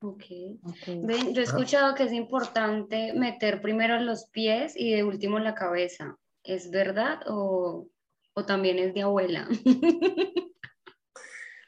[0.00, 0.24] Ok.
[0.62, 1.02] okay.
[1.32, 6.16] yo he escuchado que es importante meter primero los pies y de último la cabeza.
[6.44, 7.88] ¿Es verdad o,
[8.34, 9.48] o también es de abuela?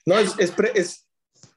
[0.06, 1.08] No, es, es,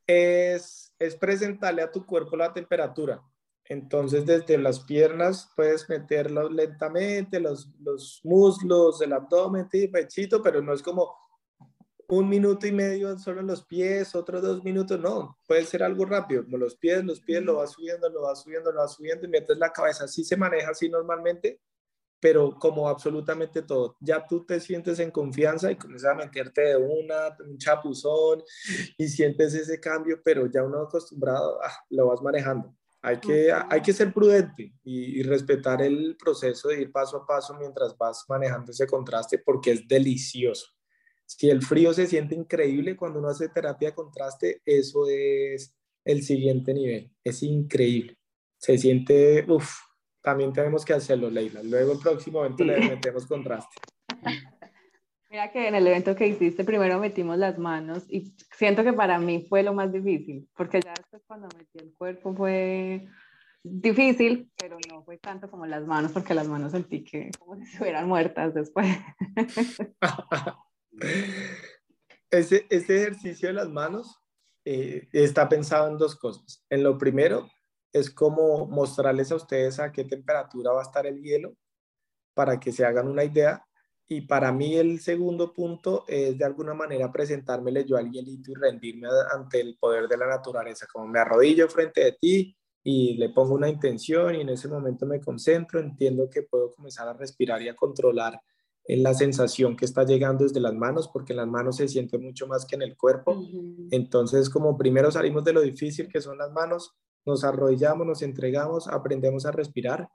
[0.08, 3.22] es, es, presentarle a tu cuerpo la temperatura.
[3.66, 10.62] Entonces, desde las piernas puedes meterlos lentamente, los, los muslos, el abdomen, y pechito, pero
[10.62, 11.16] no es como
[12.10, 16.06] un minuto y medio solo en los pies, otros dos minutos, no, puede ser algo
[16.06, 19.26] rápido, como los pies, los pies, lo vas subiendo, lo vas subiendo, lo vas subiendo
[19.26, 21.62] y metes la cabeza, así se maneja así normalmente,
[22.24, 26.78] pero como absolutamente todo, ya tú te sientes en confianza y comienzas a meterte de
[26.78, 28.42] una, un chapuzón
[28.98, 32.74] y sientes ese cambio, pero ya uno acostumbrado, ah, lo vas manejando.
[33.02, 37.28] Hay que, hay que ser prudente y, y, respetar el proceso de ir paso a
[37.28, 40.68] paso mientras vas manejando ese contraste porque es delicioso.
[41.26, 46.24] Si el frío se siente increíble cuando uno hace terapia de contraste, eso es el
[46.24, 47.12] siguiente nivel.
[47.22, 48.18] Es increíble.
[48.58, 49.74] Se siente, uff,
[50.24, 51.62] también tenemos que hacerlo, Leila.
[51.62, 53.76] Luego el próximo evento le metemos contraste.
[55.30, 59.18] Mira que en el evento que hiciste primero metimos las manos y siento que para
[59.20, 63.08] mí fue lo más difícil, porque ya después cuando metí el cuerpo fue
[63.64, 67.64] difícil, pero no fue tanto como las manos, porque las manos sentí que como si
[67.64, 68.86] estuvieran muertas después.
[72.30, 74.22] ese, ese ejercicio de las manos
[74.66, 76.64] eh, está pensado en dos cosas.
[76.70, 77.50] En lo primero,
[77.94, 81.56] es como mostrarles a ustedes a qué temperatura va a estar el hielo
[82.34, 83.66] para que se hagan una idea.
[84.08, 88.56] Y para mí el segundo punto es de alguna manera presentármele yo al hielito y
[88.56, 93.30] rendirme ante el poder de la naturaleza, como me arrodillo frente de ti y le
[93.30, 97.62] pongo una intención y en ese momento me concentro, entiendo que puedo comenzar a respirar
[97.62, 98.42] y a controlar
[98.86, 102.18] en la sensación que está llegando desde las manos, porque en las manos se siente
[102.18, 103.42] mucho más que en el cuerpo.
[103.92, 106.94] Entonces, como primero salimos de lo difícil que son las manos,
[107.26, 110.10] nos arrodillamos, nos entregamos, aprendemos a respirar.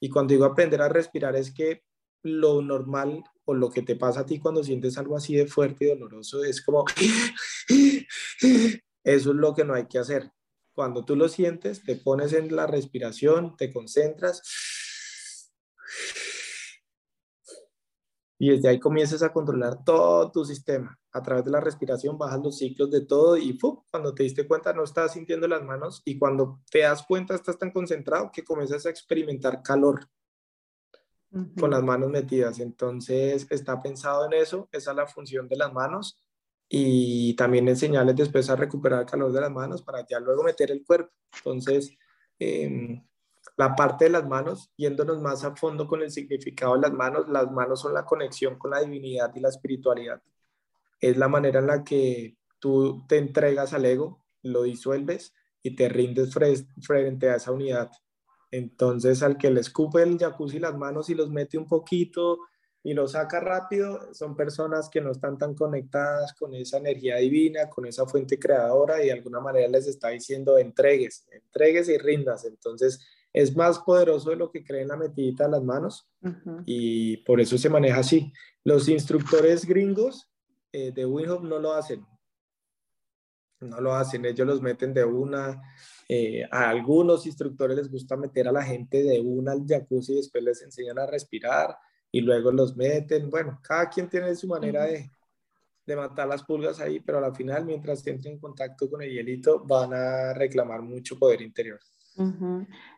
[0.00, 1.82] Y cuando digo aprender a respirar es que
[2.22, 5.84] lo normal o lo que te pasa a ti cuando sientes algo así de fuerte
[5.84, 6.84] y doloroso es como,
[9.04, 10.30] eso es lo que no hay que hacer.
[10.72, 14.42] Cuando tú lo sientes, te pones en la respiración, te concentras
[18.44, 20.98] y desde ahí comienzas a controlar todo tu sistema.
[21.12, 23.58] A través de la respiración bajas los ciclos de todo y
[23.90, 27.58] cuando te diste cuenta no estás sintiendo las manos y cuando te das cuenta estás
[27.58, 30.10] tan concentrado que comienzas a experimentar calor
[31.58, 32.60] con las manos metidas.
[32.60, 36.20] Entonces está pensado en eso, esa es la función de las manos
[36.68, 40.70] y también enseñarles después a recuperar el calor de las manos para ya luego meter
[40.70, 41.14] el cuerpo.
[41.38, 41.96] Entonces,
[42.38, 43.02] eh,
[43.56, 47.28] la parte de las manos, yéndonos más a fondo con el significado de las manos,
[47.28, 50.20] las manos son la conexión con la divinidad y la espiritualidad.
[51.00, 55.88] Es la manera en la que tú te entregas al ego, lo disuelves y te
[55.88, 56.34] rindes
[56.80, 57.90] frente a esa unidad.
[58.50, 62.38] Entonces, al que le escupe el jacuzzi las manos y los mete un poquito
[62.82, 67.68] y lo saca rápido, son personas que no están tan conectadas con esa energía divina,
[67.70, 72.44] con esa fuente creadora y de alguna manera les está diciendo entregues, entregues y rindas.
[72.44, 73.00] Entonces
[73.34, 76.08] es más poderoso de lo que creen la metidita de las manos
[76.64, 78.32] y por eso se maneja así.
[78.62, 80.30] Los instructores gringos
[80.72, 82.06] eh, de Wim no lo hacen.
[83.58, 85.60] No lo hacen, ellos los meten de una.
[86.08, 90.16] Eh, a algunos instructores les gusta meter a la gente de una al jacuzzi y
[90.16, 91.76] después les enseñan a respirar
[92.12, 93.30] y luego los meten.
[93.30, 95.10] Bueno, cada quien tiene su manera de,
[95.84, 99.10] de matar las pulgas ahí, pero a la final, mientras entren en contacto con el
[99.10, 101.80] hielito, van a reclamar mucho poder interior.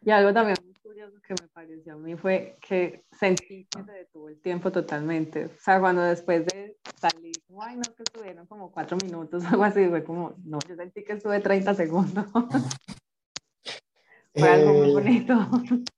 [0.03, 3.93] Y algo también muy curioso que me pareció a mí fue que sentí que se
[3.93, 5.47] detuvo el tiempo totalmente.
[5.47, 9.65] O sea, cuando después de salir, ay, no, que estuvieron como cuatro minutos o algo
[9.65, 12.27] así, fue como, no, yo sentí que estuve 30 segundos.
[14.35, 15.35] fue algo muy eh, bonito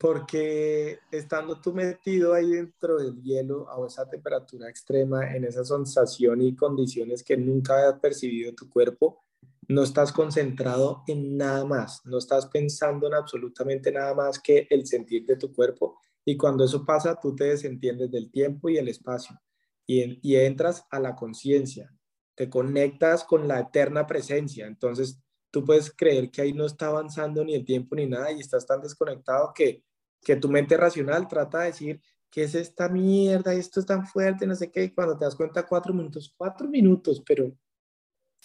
[0.00, 6.40] porque estando tú metido ahí dentro del hielo a esa temperatura extrema, en esa sensación
[6.40, 9.22] y condiciones que nunca habías percibido tu cuerpo,
[9.68, 14.86] no estás concentrado en nada más, no estás pensando en absolutamente nada más que el
[14.86, 18.88] sentir de tu cuerpo y cuando eso pasa tú te desentiendes del tiempo y el
[18.88, 19.40] espacio
[19.86, 21.94] y, y entras a la conciencia,
[22.34, 27.44] te conectas con la eterna presencia, entonces tú puedes creer que ahí no está avanzando
[27.44, 29.84] ni el tiempo ni nada y estás tan desconectado que
[30.22, 32.00] que tu mente racional trata de decir,
[32.30, 33.54] ¿qué es esta mierda?
[33.54, 36.68] Esto es tan fuerte, no sé qué, y cuando te das cuenta, cuatro minutos, cuatro
[36.68, 37.52] minutos, pero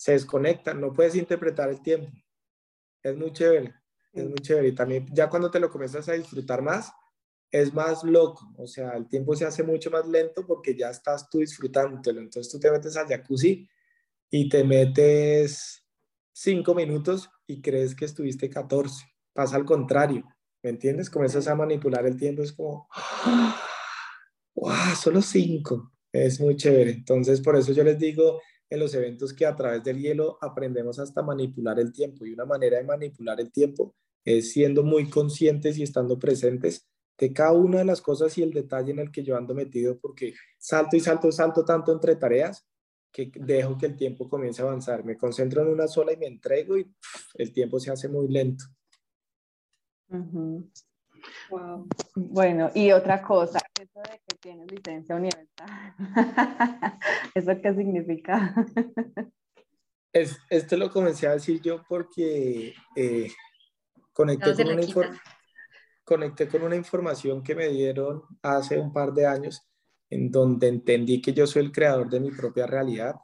[0.05, 2.11] se desconecta, no puedes interpretar el tiempo.
[3.01, 3.73] Es muy chévere,
[4.13, 4.67] es muy chévere.
[4.67, 6.91] Y también ya cuando te lo comienzas a disfrutar más,
[7.49, 11.27] es más loco, o sea, el tiempo se hace mucho más lento porque ya estás
[11.27, 12.21] tú disfrutándolo.
[12.21, 13.67] Entonces tú te metes al jacuzzi
[14.29, 15.83] y te metes
[16.31, 19.07] cinco minutos y crees que estuviste 14.
[19.33, 20.23] Pasa al contrario.
[20.61, 21.09] ¿Me entiendes?
[21.09, 22.87] Comienzas a manipular el tiempo, es como,
[24.53, 24.95] ¡wow!
[24.95, 25.93] Solo cinco.
[26.11, 26.91] Es muy chévere.
[26.91, 28.39] Entonces, por eso yo les digo
[28.75, 32.25] en los eventos que a través del hielo aprendemos hasta manipular el tiempo.
[32.25, 37.31] Y una manera de manipular el tiempo es siendo muy conscientes y estando presentes de
[37.33, 40.33] cada una de las cosas y el detalle en el que yo ando metido, porque
[40.57, 42.67] salto y salto, salto tanto entre tareas
[43.11, 45.05] que dejo que el tiempo comience a avanzar.
[45.05, 46.93] Me concentro en una sola y me entrego y
[47.35, 48.65] el tiempo se hace muy lento.
[52.15, 55.95] Bueno, y otra cosa, eso de que tienes licencia universal,
[57.33, 58.53] ¿eso qué significa?
[60.13, 63.31] es, esto lo comencé a decir yo porque eh,
[64.13, 65.19] conecté, con una
[66.03, 69.67] conecté con una información que me dieron hace un par de años
[70.11, 73.15] en donde entendí que yo soy el creador de mi propia realidad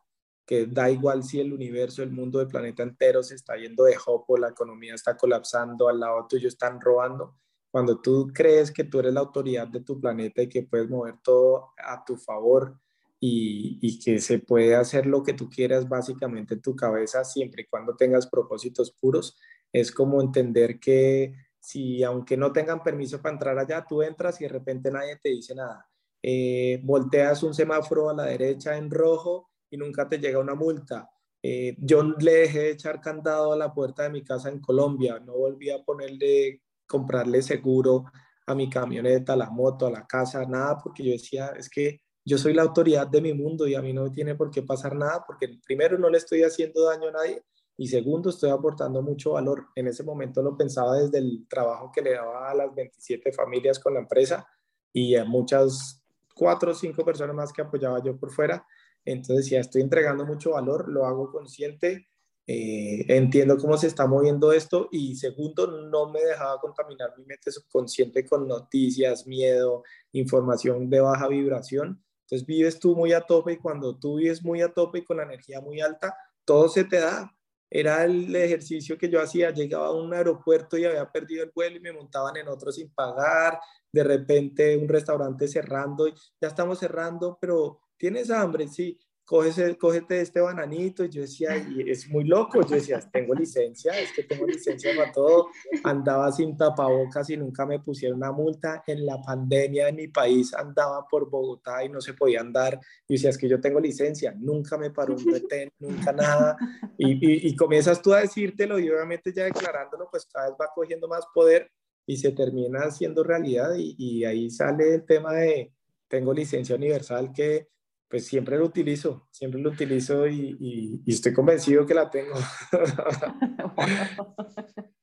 [0.44, 3.96] que da igual si el universo, el mundo, el planeta entero se está yendo de
[4.08, 7.38] hopo, la economía está colapsando, al lado tuyo están robando.
[7.72, 11.16] Cuando tú crees que tú eres la autoridad de tu planeta y que puedes mover
[11.24, 12.78] todo a tu favor
[13.20, 17.64] y, y que se puede hacer lo que tú quieras básicamente en tu cabeza siempre
[17.64, 19.38] y cuando tengas propósitos puros,
[19.72, 24.46] es como entender que si aunque no tengan permiso para entrar allá, tú entras y
[24.46, 25.88] de repente nadie te dice nada.
[26.24, 31.10] Eh, volteas un semáforo a la derecha en rojo y nunca te llega una multa.
[31.42, 35.20] Eh, yo le dejé de echar candado a la puerta de mi casa en Colombia,
[35.20, 38.06] no volví a ponerle, comprarle seguro
[38.46, 42.02] a mi camioneta, a la moto, a la casa, nada, porque yo decía, es que
[42.26, 44.96] yo soy la autoridad de mi mundo y a mí no tiene por qué pasar
[44.96, 47.44] nada, porque primero no le estoy haciendo daño a nadie
[47.78, 49.68] y segundo estoy aportando mucho valor.
[49.76, 53.80] En ese momento lo pensaba desde el trabajo que le daba a las 27 familias
[53.80, 54.48] con la empresa
[54.94, 56.04] y a muchas
[56.36, 58.66] cuatro o cinco personas más que apoyaba yo por fuera
[59.06, 62.08] entonces, ya estoy entregando mucho valor, lo hago consciente,
[62.54, 67.50] eh, entiendo cómo se está moviendo esto y segundo, no me dejaba contaminar mi mente
[67.50, 72.04] subconsciente con noticias, miedo, información de baja vibración.
[72.26, 75.18] Entonces vives tú muy a tope y cuando tú vives muy a tope y con
[75.18, 77.34] la energía muy alta, todo se te da.
[77.70, 81.78] Era el ejercicio que yo hacía, llegaba a un aeropuerto y había perdido el vuelo
[81.78, 83.62] y me montaban en otro sin pagar,
[83.94, 88.68] de repente un restaurante cerrando, ya estamos cerrando, pero ¿tienes hambre?
[88.68, 91.04] Sí, cógese, cógete este bananito.
[91.04, 92.62] Y yo decía, y es muy loco.
[92.62, 95.48] Yo decía, tengo licencia, es que tengo licencia para todo.
[95.84, 98.84] Andaba sin tapabocas y nunca me pusieron una multa.
[98.86, 102.80] En la pandemia en mi país andaba por Bogotá y no se podía andar.
[103.08, 106.58] Y decía, es que yo tengo licencia, nunca me paró un retén, nunca nada.
[106.98, 111.08] Y, y, comienzas tú a decírtelo y obviamente ya declarándolo, pues cada vez va cogiendo
[111.08, 111.70] más poder
[112.06, 113.74] y se termina haciendo realidad.
[113.78, 115.72] Y, y ahí sale el tema de
[116.08, 117.70] tengo licencia universal que
[118.12, 122.36] pues siempre lo utilizo, siempre lo utilizo y, estoy convencido que la tengo.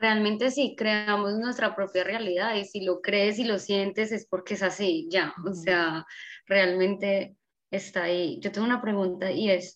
[0.00, 4.54] Realmente sí, creamos nuestra propia realidad y si lo crees y lo sientes es porque
[4.54, 6.06] es así, ya, o sea,
[6.46, 7.36] realmente
[7.72, 8.38] está ahí.
[8.40, 9.74] Yo tengo una pregunta y es,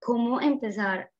[0.00, 1.12] ¿cómo empezar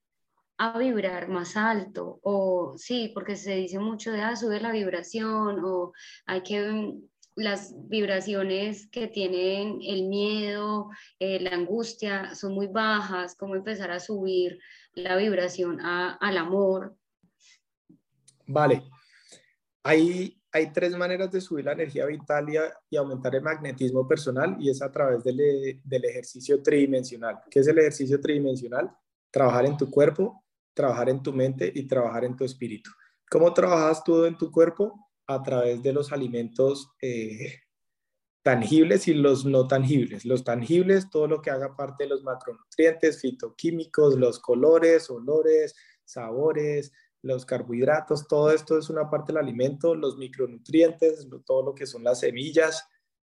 [0.57, 2.18] a vibrar más alto?
[2.23, 5.92] O sí, porque se dice mucho de, ah, sube la vibración o
[6.25, 6.95] hay que
[7.35, 14.01] las vibraciones que tienen el miedo, eh, la angustia, son muy bajas, cómo empezar a
[14.01, 14.59] subir
[14.95, 16.97] la vibración al amor.
[18.47, 18.83] Vale,
[19.83, 22.47] hay, hay tres maneras de subir la energía vital
[22.90, 27.40] y, aumentar el magnetismo personal y es a través del, del ejercicio tridimensional.
[27.51, 28.90] ¿Qué es el ejercicio tridimensional?
[29.31, 32.90] Trabajar en tu cuerpo, trabajar en tu mente y trabajar en tu espíritu.
[33.31, 35.09] ¿Cómo trabajas tú en tu cuerpo?
[35.35, 37.61] A través de los alimentos eh,
[38.42, 40.25] tangibles y los no tangibles.
[40.25, 46.92] Los tangibles, todo lo que haga parte de los macronutrientes, fitoquímicos, los colores, olores, sabores,
[47.23, 52.03] los carbohidratos, todo esto es una parte del alimento, los micronutrientes, todo lo que son
[52.03, 52.85] las semillas,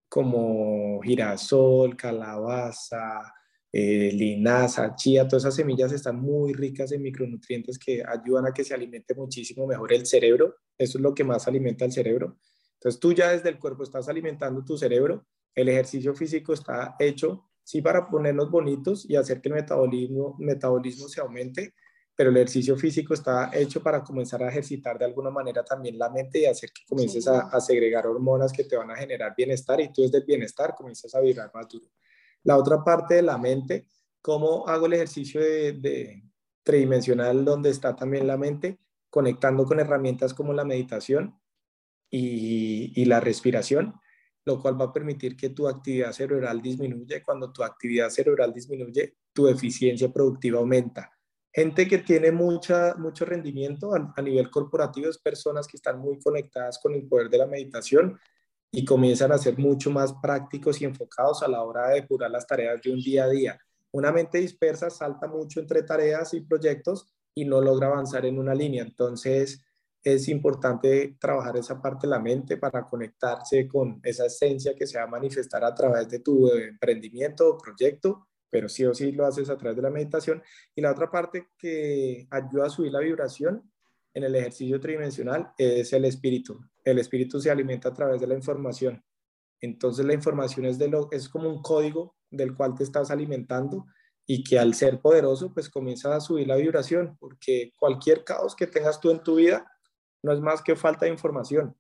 [0.09, 3.33] como girasol, calabaza,
[3.71, 8.63] eh, linaza, chía, todas esas semillas están muy ricas en micronutrientes que ayudan a que
[8.63, 10.55] se alimente muchísimo mejor el cerebro.
[10.77, 12.37] Eso es lo que más alimenta el cerebro.
[12.75, 15.25] Entonces tú ya desde el cuerpo estás alimentando tu cerebro.
[15.53, 21.07] El ejercicio físico está hecho, sí, para ponernos bonitos y hacer que el metabolismo, metabolismo
[21.09, 21.73] se aumente,
[22.15, 26.09] pero el ejercicio físico está hecho para comenzar a ejercitar de alguna manera también la
[26.09, 29.81] mente y hacer que comiences a, a segregar hormonas que te van a generar bienestar
[29.81, 31.87] y tú desde el bienestar comienzas a vibrar más duro.
[32.43, 33.87] La otra parte de la mente,
[34.21, 36.23] cómo hago el ejercicio de,
[36.67, 38.77] tridimensional donde está también la mente,
[39.09, 41.39] conectando con herramientas como la meditación
[42.11, 43.93] y, la respiración,
[44.43, 47.23] lo cual va a permitir que tu actividad cerebral disminuya.
[47.23, 51.09] Cuando tu actividad cerebral disminuye, tu eficiencia productiva aumenta.
[51.53, 56.79] Gente que tiene mucha, mucho rendimiento a nivel corporativo es personas que están muy conectadas
[56.79, 58.19] con el poder de la meditación
[58.71, 62.45] y comienzan a ser mucho más prácticos y enfocados a la hora de depurar las
[62.45, 63.59] tareas de un día a día.
[63.91, 68.53] Una mente dispersa salta mucho entre tareas y proyectos y no logra avanzar en una
[68.53, 68.83] línea.
[68.83, 69.63] Entonces,
[70.03, 74.97] es importante trabajar esa parte de la mente para conectarse con esa esencia que se
[74.97, 79.25] va a manifestar a través de tu emprendimiento o proyecto, pero sí o sí lo
[79.25, 80.41] haces a través de la meditación.
[80.75, 83.69] Y la otra parte que ayuda a subir la vibración
[84.13, 86.59] en el ejercicio tridimensional es el espíritu.
[86.87, 89.03] El espíritu se alimenta a través de la información.
[89.59, 93.85] Entonces la información es, de lo, es como un código del cual te estás alimentando
[94.25, 98.67] y que al ser poderoso pues comienza a subir la vibración porque cualquier caos que
[98.67, 99.65] tengas tú en tu vida
[100.23, 101.75] no es más que falta de información.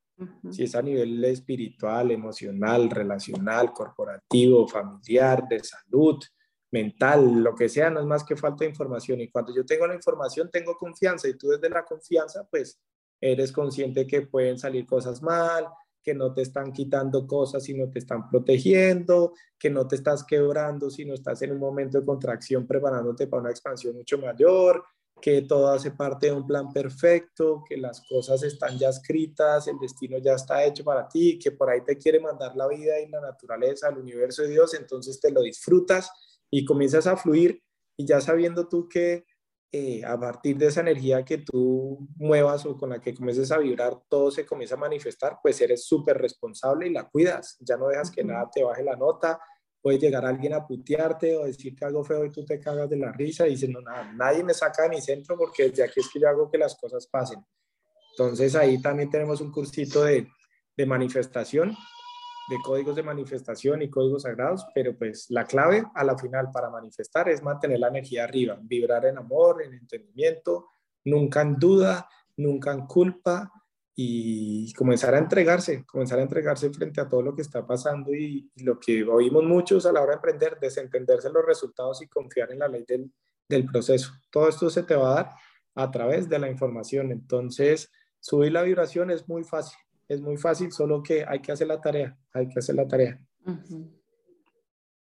[0.49, 6.19] Si es a nivel espiritual, emocional, relacional, corporativo, familiar, de salud,
[6.71, 9.21] mental, lo que sea, no es más que falta de información.
[9.21, 12.79] Y cuando yo tengo la información, tengo confianza y tú desde la confianza, pues
[13.21, 15.67] eres consciente que pueden salir cosas mal,
[16.03, 20.89] que no te están quitando cosas, sino te están protegiendo, que no te estás quebrando,
[20.89, 24.83] sino estás en un momento de contracción preparándote para una expansión mucho mayor,
[25.21, 29.79] que todo hace parte de un plan perfecto, que las cosas están ya escritas, el
[29.79, 33.09] destino ya está hecho para ti, que por ahí te quiere mandar la vida y
[33.09, 36.09] la naturaleza, el universo de Dios, entonces te lo disfrutas
[36.49, 37.61] y comienzas a fluir
[37.97, 39.25] y ya sabiendo tú que
[39.71, 43.57] eh, a partir de esa energía que tú muevas o con la que comiences a
[43.57, 47.57] vibrar, todo se comienza a manifestar, pues eres súper responsable y la cuidas.
[47.59, 49.39] Ya no dejas que nada te baje la nota.
[49.81, 53.11] Puede llegar alguien a putearte o decirte algo feo y tú te cagas de la
[53.11, 56.09] risa y dices, no, nada, nadie me saca de mi centro porque desde aquí es
[56.11, 57.43] que yo hago que las cosas pasen.
[58.11, 60.27] Entonces ahí también tenemos un cursito de,
[60.77, 61.75] de manifestación
[62.47, 66.69] de códigos de manifestación y códigos sagrados, pero pues la clave a la final para
[66.69, 70.67] manifestar es mantener la energía arriba, vibrar en amor, en entendimiento,
[71.03, 72.07] nunca en duda,
[72.37, 73.51] nunca en culpa
[73.95, 78.49] y comenzar a entregarse, comenzar a entregarse frente a todo lo que está pasando y,
[78.57, 82.59] lo que oímos muchos a la hora de emprender, desentenderse los resultados y confiar en
[82.59, 83.11] la ley del,
[83.49, 84.11] del proceso.
[84.29, 85.31] Todo esto se te va a dar
[85.75, 89.77] a través de la información, entonces subir la vibración es muy fácil
[90.07, 93.19] es muy fácil, solo que hay que hacer la tarea, hay que hacer la tarea.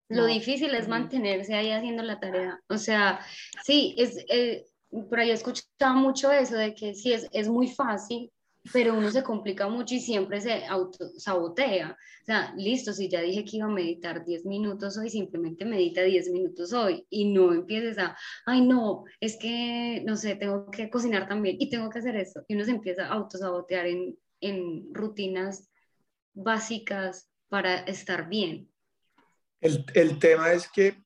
[0.09, 2.61] Lo difícil es mantenerse ahí haciendo la tarea.
[2.69, 3.21] O sea,
[3.63, 7.69] sí, es, eh, por ahí he escuchado mucho eso de que sí, es, es muy
[7.69, 8.33] fácil,
[8.73, 10.63] pero uno se complica mucho y siempre se
[11.19, 11.97] sabotea.
[12.23, 16.03] O sea, listo, si ya dije que iba a meditar 10 minutos hoy, simplemente medita
[16.03, 20.91] 10 minutos hoy y no empieces a, ay no, es que, no sé, tengo que
[20.91, 22.45] cocinar también y tengo que hacer esto.
[22.49, 25.71] Y uno se empieza a autosabotear en, en rutinas
[26.35, 28.71] básicas para estar bien.
[29.61, 31.03] El, el tema es que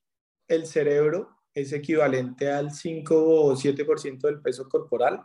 [0.47, 5.23] el cerebro es equivalente al 5 o 7% del peso corporal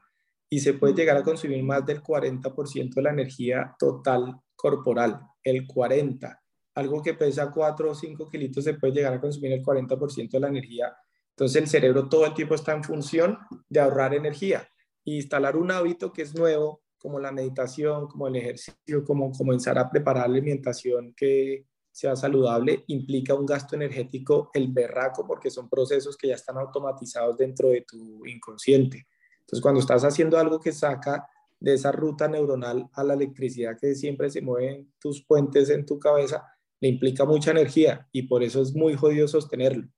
[0.51, 5.67] y se puede llegar a consumir más del 40% de la energía total corporal, el
[5.67, 6.43] 40.
[6.75, 10.41] Algo que pesa 4 o 5 kilitos se puede llegar a consumir el 40% de
[10.41, 10.97] la energía.
[11.31, 13.39] Entonces el cerebro todo el tiempo está en función
[13.69, 14.69] de ahorrar energía.
[15.05, 19.79] Y instalar un hábito que es nuevo, como la meditación, como el ejercicio, como comenzar
[19.79, 26.17] a preparar alimentación que sea saludable, implica un gasto energético el berraco porque son procesos
[26.17, 29.07] que ya están automatizados dentro de tu inconsciente.
[29.41, 31.27] Entonces, cuando estás haciendo algo que saca
[31.59, 35.85] de esa ruta neuronal a la electricidad que siempre se mueve en tus puentes en
[35.85, 36.47] tu cabeza,
[36.81, 39.89] le implica mucha energía y por eso es muy jodido sostenerlo.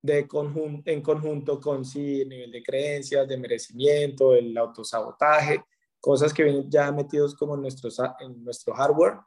[0.00, 5.62] De conjunto, en conjunto con sí, el nivel de creencias, de merecimiento, el autosabotaje,
[6.04, 9.20] cosas que vienen ya metidos como en, nuestros, en nuestro hardware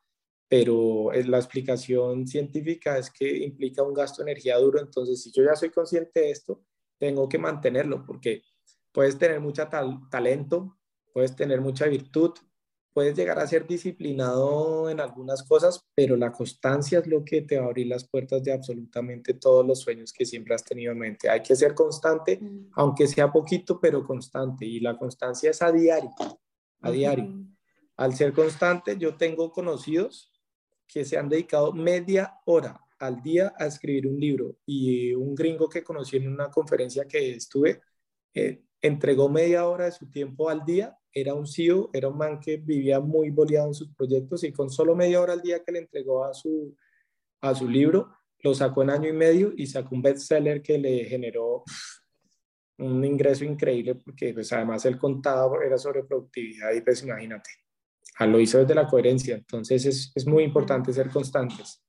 [0.49, 5.43] pero la explicación científica es que implica un gasto de energía duro, entonces si yo
[5.43, 6.61] ya soy consciente de esto,
[6.97, 8.43] tengo que mantenerlo porque
[8.91, 9.67] puedes tener mucho
[10.09, 10.77] talento,
[11.13, 12.31] puedes tener mucha virtud,
[12.93, 17.57] puedes llegar a ser disciplinado en algunas cosas, pero la constancia es lo que te
[17.59, 20.99] va a abrir las puertas de absolutamente todos los sueños que siempre has tenido en
[20.99, 21.29] mente.
[21.29, 22.71] Hay que ser constante, mm.
[22.73, 26.09] aunque sea poquito, pero constante, y la constancia es a diario,
[26.87, 27.33] a diario.
[27.95, 30.31] Al ser constante, yo tengo conocidos
[30.87, 34.57] que se han dedicado media hora al día a escribir un libro.
[34.65, 37.81] Y un gringo que conocí en una conferencia que estuve
[38.33, 42.39] eh, entregó media hora de su tiempo al día, era un CEO, era un man
[42.39, 45.71] que vivía muy boleado en sus proyectos y con solo media hora al día que
[45.71, 46.75] le entregó a su,
[47.41, 51.05] a su libro, lo sacó en año y medio y sacó un bestseller que le
[51.05, 51.63] generó
[52.79, 57.49] un ingreso increíble porque pues además el contado era sobre productividad y pues imagínate
[58.25, 59.35] lo hizo desde la coherencia.
[59.35, 61.83] Entonces es, es muy importante ser constantes.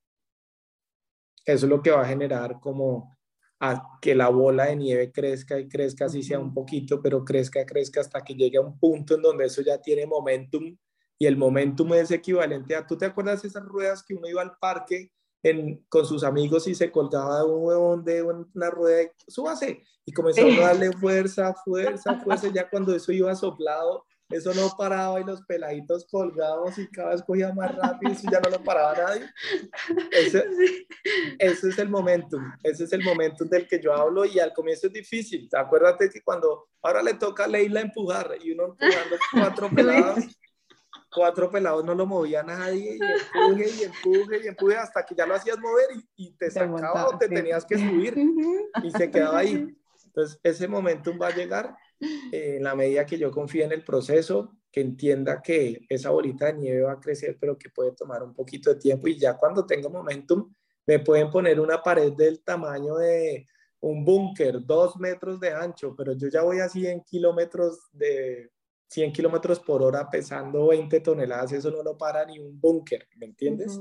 [1.43, 3.17] Eso es lo que va a generar como
[3.61, 7.65] a que la bola de nieve crezca y crezca, así sea un poquito, pero crezca,
[7.65, 10.77] crezca hasta que llegue a un punto en donde eso ya tiene momentum
[11.17, 14.41] y el momentum es equivalente a, ¿tú te acuerdas de esas ruedas que uno iba
[14.41, 15.11] al parque
[15.43, 19.83] en, con sus amigos y se colgaba de un huevón de una rueda, y, súbase,
[20.05, 25.19] y comenzó a darle fuerza, fuerza, fuerza, ya cuando eso iba soplado, eso no paraba
[25.19, 28.63] y los peladitos colgados y cada vez cogía más rápido y eso ya no lo
[28.63, 29.25] paraba nadie.
[30.11, 30.45] Ese,
[31.39, 34.85] ese, es el momentum, ese es el momentum del que yo hablo y al comienzo
[34.85, 35.49] es difícil.
[35.51, 40.23] Acuérdate que cuando ahora le toca a Leila empujar y uno empujando cuatro pelados,
[41.13, 45.25] cuatro pelados no lo movía nadie y empuje y empuje y empuje hasta que ya
[45.25, 48.15] lo hacías mover y, y te sacaba o te tenías que subir
[48.83, 49.75] y se quedaba ahí.
[50.05, 51.75] Entonces ese momentum va a llegar
[52.31, 56.47] eh, en la medida que yo confíe en el proceso, que entienda que esa bolita
[56.47, 59.37] de nieve va a crecer, pero que puede tomar un poquito de tiempo y ya
[59.37, 60.53] cuando tenga momentum,
[60.85, 63.45] me pueden poner una pared del tamaño de
[63.81, 68.51] un búnker, dos metros de ancho, pero yo ya voy a 100 kilómetros de
[68.89, 73.27] 100 kilómetros por hora pesando 20 toneladas, eso no lo para ni un búnker, ¿me
[73.27, 73.79] entiendes?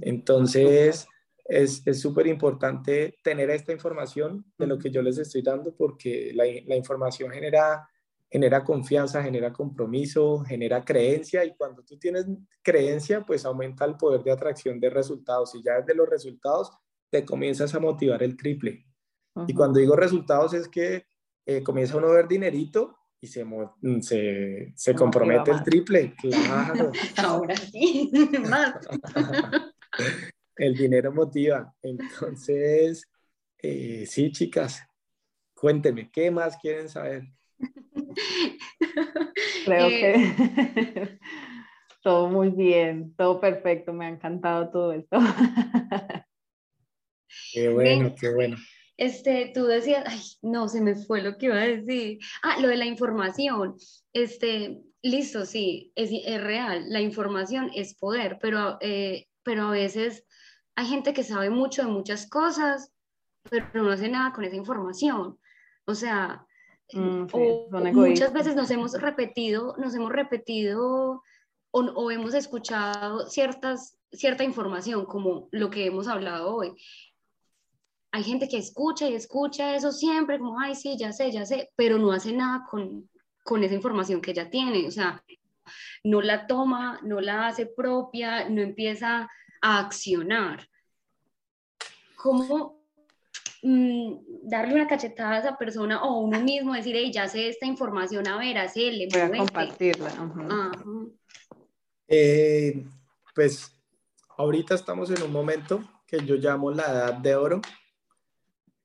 [0.00, 1.08] Entonces,
[1.44, 6.44] es súper importante tener esta información de lo que yo les estoy dando porque la,
[6.66, 7.88] la, información genera,
[8.30, 12.26] genera confianza, genera compromiso, genera creencia y cuando tú tienes
[12.62, 16.70] creencia, pues aumenta el poder de atracción de resultados y ya desde los resultados
[17.10, 18.86] te comienzas a motivar el triple.
[19.48, 21.06] Y cuando digo resultados es que
[21.44, 23.46] eh, comienza uno a ver dinerito y se,
[24.00, 26.90] se, se compromete el triple, claro.
[27.16, 28.10] Ahora sí,
[28.50, 28.74] más.
[30.56, 31.72] el dinero motiva.
[31.82, 33.08] Entonces,
[33.58, 34.82] eh, sí, chicas,
[35.54, 37.22] cuéntenme, ¿qué más quieren saber?
[39.64, 41.18] Creo que eh,
[42.02, 45.16] todo muy bien, todo perfecto, me ha encantado todo esto.
[47.52, 48.56] Qué bueno, qué bueno.
[48.96, 52.18] Este, tú decías, ay, no, se me fue lo que iba a decir.
[52.42, 53.76] Ah, lo de la información.
[54.12, 56.84] Este, listo, sí, es, es real.
[56.88, 60.24] La información es poder, pero, eh, pero a veces
[60.76, 62.92] hay gente que sabe mucho de muchas cosas,
[63.50, 65.38] pero no hace nada con esa información.
[65.84, 66.46] O sea,
[66.92, 67.26] mm,
[67.92, 71.22] muchas veces nos hemos repetido, nos hemos repetido
[71.72, 76.74] o, hemos escuchado ciertas, cierta información, como lo que hemos hablado hoy.
[78.12, 81.70] Hay gente que escucha y escucha eso siempre, como, ay, sí, ya sé, ya sé,
[81.76, 83.08] pero no hace nada con,
[83.42, 84.86] con esa información que ya tiene.
[84.86, 85.24] O sea,
[86.04, 89.30] no la toma, no la hace propia, no empieza
[89.62, 90.68] a accionar.
[92.16, 92.84] ¿Cómo
[93.62, 97.66] mm, darle una cachetada a esa persona o uno mismo decir, hey, ya sé esta
[97.66, 100.12] información, a ver, hacerle, Voy a compartirla.
[102.08, 102.84] Eh,
[103.34, 103.74] pues
[104.36, 107.62] ahorita estamos en un momento que yo llamo la edad de oro.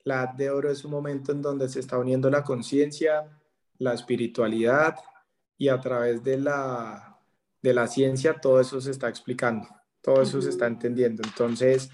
[0.08, 3.28] La edad de oro es un momento en donde se está uniendo la conciencia,
[3.78, 4.96] la espiritualidad,
[5.58, 7.20] y a través de la,
[7.62, 9.68] de la ciencia todo eso se está explicando,
[10.02, 11.24] todo eso se está entendiendo.
[11.26, 11.90] Entonces,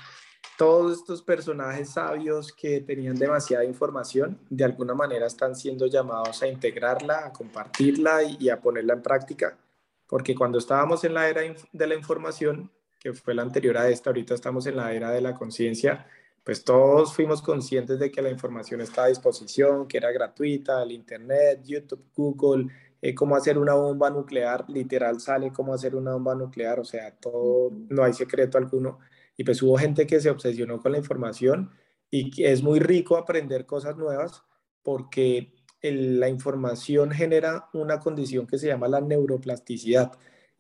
[0.60, 6.48] todos estos personajes sabios que tenían demasiada información, de alguna manera están siendo llamados a
[6.48, 9.58] integrarla, a compartirla y, a ponerla en práctica,
[10.06, 14.12] porque cuando estábamos en la era de la información, que fue la anterior a esta,
[14.12, 16.06] ahorita estamos en la era de la conciencia,
[16.44, 20.92] pues todos fuimos conscientes de que la información está a disposición, que era gratuita, el
[20.92, 22.68] Internet, YouTube, Google,
[23.02, 27.12] eh, cómo hacer una bomba nuclear, literal sale cómo hacer una bomba nuclear, o sea,
[27.16, 29.00] todo, no hay secreto alguno.
[29.38, 31.72] Y pues hubo gente que se obsesionó con la información
[32.10, 34.44] y es muy rico aprender cosas nuevas
[34.84, 40.12] porque la información genera una condición que se llama la neuroplasticidad.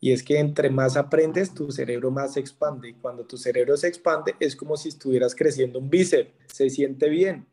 [0.03, 2.89] Y es que entre más aprendes, tu cerebro más se expande.
[2.89, 6.29] Y cuando tu cerebro se expande, es como si estuvieras creciendo un bíceps.
[6.53, 7.47] Se siente bien.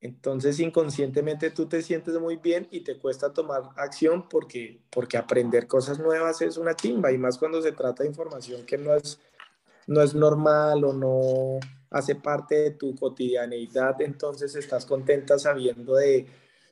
[0.00, 5.66] Entonces, inconscientemente tú te sientes muy bien y te cuesta tomar acción porque, porque aprender
[5.66, 7.12] cosas nuevas es una chimba.
[7.12, 9.20] Y más cuando se trata de información que no es
[9.86, 16.26] no es normal o no hace parte de tu cotidianeidad, entonces estás contenta sabiendo de,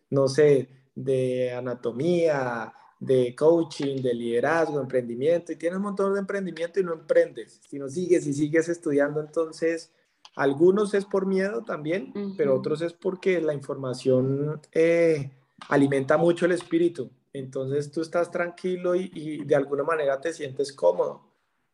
[0.09, 6.81] no sé, de anatomía, de coaching, de liderazgo, emprendimiento, y tienes un montón de emprendimiento
[6.81, 9.93] y no emprendes, si no sigues y sigues estudiando, entonces
[10.35, 15.31] algunos es por miedo también, pero otros es porque la información eh,
[15.69, 20.73] alimenta mucho el espíritu, entonces tú estás tranquilo y, y de alguna manera te sientes
[20.73, 21.23] cómodo.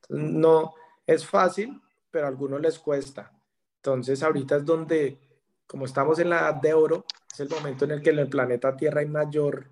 [0.09, 0.75] No,
[1.07, 3.33] es fácil, pero a algunos les cuesta.
[3.77, 5.19] Entonces ahorita es donde,
[5.67, 8.29] como estamos en la edad de oro, es el momento en el que en el
[8.29, 9.69] planeta Tierra hay mayor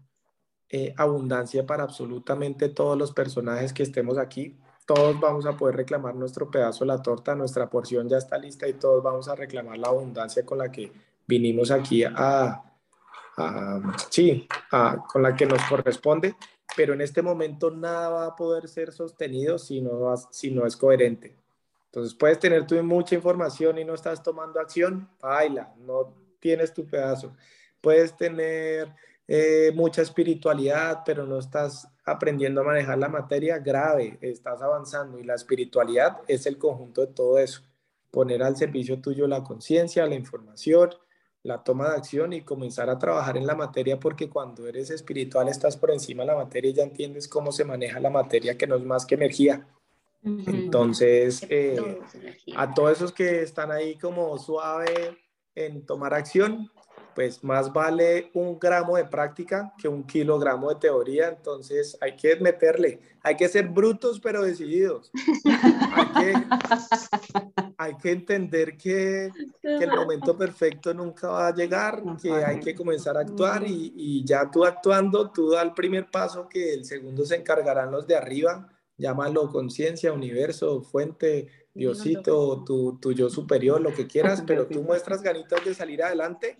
[0.72, 4.58] eh, abundancia para absolutamente todos los personajes que estemos aquí.
[4.84, 8.66] Todos vamos a poder reclamar nuestro pedazo de la torta, nuestra porción ya está lista
[8.66, 10.90] y todos vamos a reclamar la abundancia con la que
[11.28, 12.64] vinimos aquí a,
[14.10, 14.48] sí,
[15.12, 16.34] con la que nos corresponde
[16.76, 20.76] pero en este momento nada va a poder ser sostenido si no, si no es
[20.76, 21.36] coherente.
[21.86, 26.86] Entonces puedes tener tú mucha información y no estás tomando acción, baila, no tienes tu
[26.86, 27.36] pedazo.
[27.80, 28.94] Puedes tener
[29.28, 35.24] eh, mucha espiritualidad, pero no estás aprendiendo a manejar la materia, grave, estás avanzando y
[35.24, 37.62] la espiritualidad es el conjunto de todo eso.
[38.10, 40.90] Poner al servicio tuyo la conciencia, la información,
[41.42, 45.48] la toma de acción y comenzar a trabajar en la materia porque cuando eres espiritual
[45.48, 48.66] estás por encima de la materia y ya entiendes cómo se maneja la materia que
[48.66, 49.66] no es más que energía.
[50.24, 52.00] Entonces, eh,
[52.56, 55.18] a todos esos que están ahí como suave
[55.54, 56.70] en tomar acción,
[57.14, 62.36] pues más vale un gramo de práctica que un kilogramo de teoría, entonces hay que
[62.36, 65.10] meterle, hay que ser brutos pero decididos.
[67.78, 69.30] Hay que, entender que,
[69.62, 74.24] el momento perfecto nunca va a llegar, que hay que comenzar a actuar y, y
[74.24, 78.16] ya tú actuando, tú da el primer paso que el segundo se encargarán los de
[78.16, 84.82] arriba, llámalo conciencia, universo, fuente, Diosito, tu, tu yo superior, lo que quieras, pero tú
[84.82, 86.58] muestras ganitas de salir adelante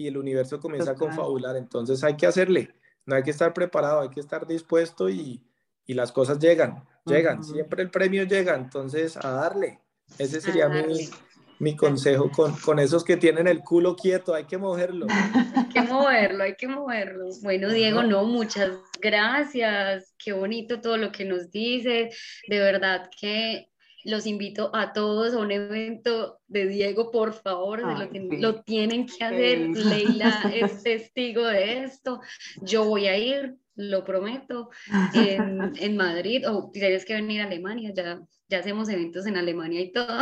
[0.00, 1.56] y el universo comienza a confabular.
[1.56, 2.74] Entonces hay que hacerle,
[3.04, 5.44] no hay que estar preparado, hay que estar dispuesto y,
[5.84, 9.78] y las cosas llegan, llegan, siempre el premio llega, entonces a darle.
[10.16, 11.10] Ese sería mi,
[11.58, 15.06] mi, consejo con, con, esos que tienen el culo quieto, hay que moverlo.
[15.54, 17.26] Hay que moverlo, hay que moverlo.
[17.42, 18.70] Bueno, Diego, no, muchas
[19.02, 22.16] gracias, qué bonito todo lo que nos dices,
[22.48, 23.69] de verdad que
[24.04, 29.58] los invito a todos a un evento de Diego, por favor, lo, tienen que hacer.
[29.58, 32.20] Leila es testigo de esto.
[32.62, 34.70] Yo voy a ir, lo prometo,
[35.14, 39.80] en, en Madrid, o tienes que venir a Alemania, ya, ya hacemos eventos en Alemania
[39.80, 40.18] y todo.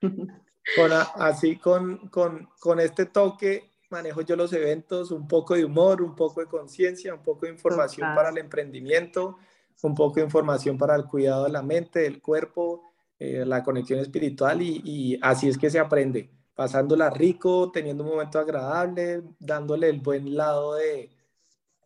[0.76, 6.02] Con, así con, con, con este toque manejo yo los eventos, un poco de humor,
[6.02, 9.38] un poco de conciencia, un poco de información para el emprendimiento,
[9.82, 12.82] un poco de información para el cuidado de la mente, del cuerpo,
[13.18, 18.38] eh, la conexión espiritual y, así es que se aprende, pasándola rico, teniendo un momento
[18.38, 21.10] agradable, dándole el buen lado de,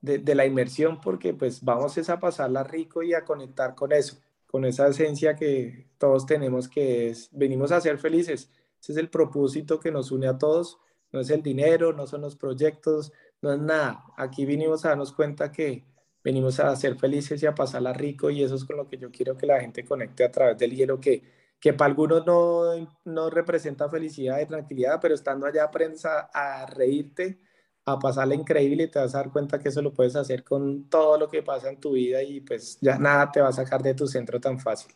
[0.00, 4.16] de, la inmersión, porque pues vamos a pasarla rico y a conectar con eso,
[4.46, 8.50] con esa esencia que todos tenemos que es, venimos a ser felices.
[8.80, 10.78] Ese es el propósito que nos une a todos,
[11.12, 14.04] no es el dinero, no son los proyectos, no es nada.
[14.16, 15.84] Aquí vinimos a darnos cuenta que
[16.26, 19.12] venimos a ser felices y a pasarla rico y eso es con lo que yo
[19.12, 21.22] quiero que la gente conecte a través del hielo, que,
[21.60, 22.64] que para algunos no,
[23.04, 27.38] no representa felicidad y tranquilidad, pero estando allá aprendes a, reírte,
[27.84, 30.90] a pasarla increíble y te vas a dar cuenta que eso lo puedes hacer con
[30.90, 33.80] todo lo que pasa en tu vida y pues ya nada te va a sacar
[33.80, 34.92] de tu centro tan fácil.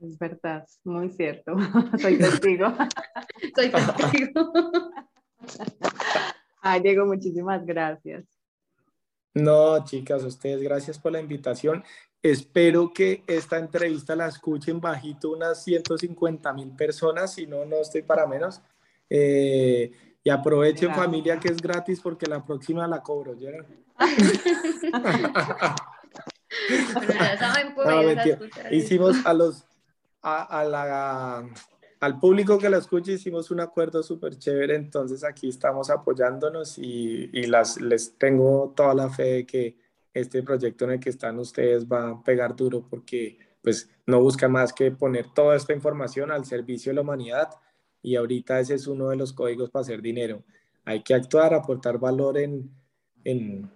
[0.00, 1.56] Es verdad, muy cierto.
[2.00, 2.66] Soy testigo.
[3.56, 4.52] Soy testigo.
[6.60, 8.37] Ay, Diego, muchísimas gracias.
[9.42, 11.84] No, chicas, ustedes gracias por la invitación.
[12.22, 18.02] Espero que esta entrevista la escuchen bajito unas 150 mil personas, si no, no estoy
[18.02, 18.60] para menos.
[19.08, 19.92] Eh,
[20.24, 23.52] y aprovechen familia que es gratis porque la próxima la cobro, ¿ya?
[27.08, 27.88] ya saben, pues,
[28.72, 29.64] Hicimos a los,
[30.20, 31.48] a, la,
[32.00, 37.30] al público que la escuche, hicimos un acuerdo súper chévere, entonces aquí estamos apoyándonos y,
[37.32, 39.76] y las, les tengo toda la fe de que
[40.14, 44.48] este proyecto en el que están ustedes va a pegar duro porque pues no busca
[44.48, 47.50] más que poner toda esta información al servicio de la humanidad
[48.02, 50.44] y ahorita ese es uno de los códigos para hacer dinero.
[50.84, 52.70] Hay que actuar, aportar valor en,
[53.24, 53.70] en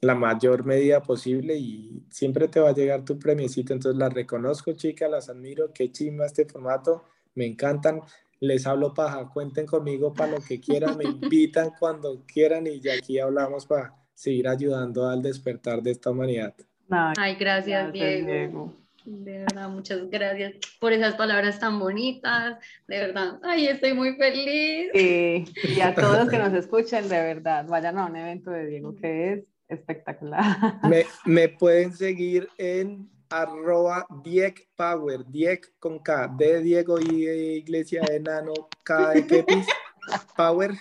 [0.00, 3.72] la mayor medida posible y siempre te va a llegar tu premiecito.
[3.72, 7.04] Entonces las reconozco, chicas, las admiro, qué chimba este formato,
[7.36, 8.00] me encantan.
[8.40, 12.94] Les hablo paja, cuenten conmigo para lo que quieran, me invitan cuando quieran y ya
[12.94, 16.54] aquí hablamos para seguir ayudando al despertar de esta humanidad.
[16.90, 18.74] Ay, gracias, Diego.
[19.04, 22.58] De verdad, muchas gracias por esas palabras tan bonitas.
[22.88, 24.90] De verdad, ay, estoy muy feliz.
[24.94, 28.94] y a todos los que nos escuchan, de verdad, vayan a un evento de Diego
[28.96, 30.80] que es espectacular.
[30.88, 38.02] Me, me pueden seguir en arroba Diek Power, Diek con K, de Diego y Iglesia
[38.02, 38.52] de Nano,
[38.82, 39.66] K de Kepis,
[40.36, 40.72] Power,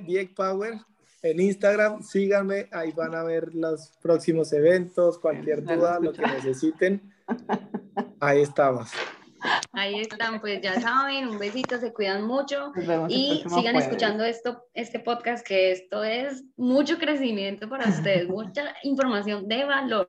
[0.00, 0.74] Diek Power.
[1.22, 7.12] En Instagram, síganme, ahí van a ver los próximos eventos, cualquier duda, lo que necesiten.
[8.18, 8.90] Ahí estamos.
[9.72, 12.72] Ahí están, pues ya saben, un besito, se cuidan mucho
[13.08, 19.48] y sigan escuchando esto, este podcast, que esto es mucho crecimiento para ustedes, mucha información
[19.48, 20.08] de valor.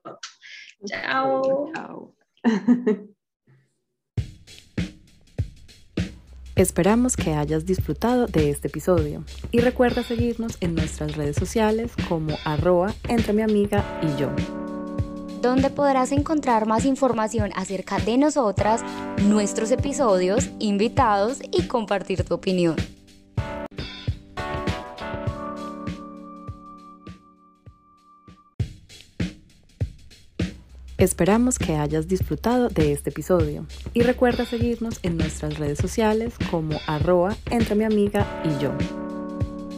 [0.86, 1.70] Chao.
[1.74, 2.14] Chao.
[6.56, 12.36] Esperamos que hayas disfrutado de este episodio y recuerda seguirnos en nuestras redes sociales como
[12.44, 14.30] arroba entre mi amiga y yo
[15.44, 18.82] donde podrás encontrar más información acerca de nosotras,
[19.22, 22.76] nuestros episodios, invitados y compartir tu opinión.
[30.96, 36.78] Esperamos que hayas disfrutado de este episodio y recuerda seguirnos en nuestras redes sociales como
[36.86, 39.03] arroba entre mi amiga y yo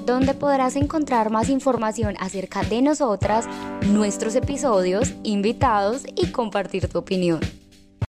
[0.06, 3.46] donde podrás encontrar más información acerca de nosotras,
[3.88, 7.40] nuestros episodios, invitados y compartir tu opinión.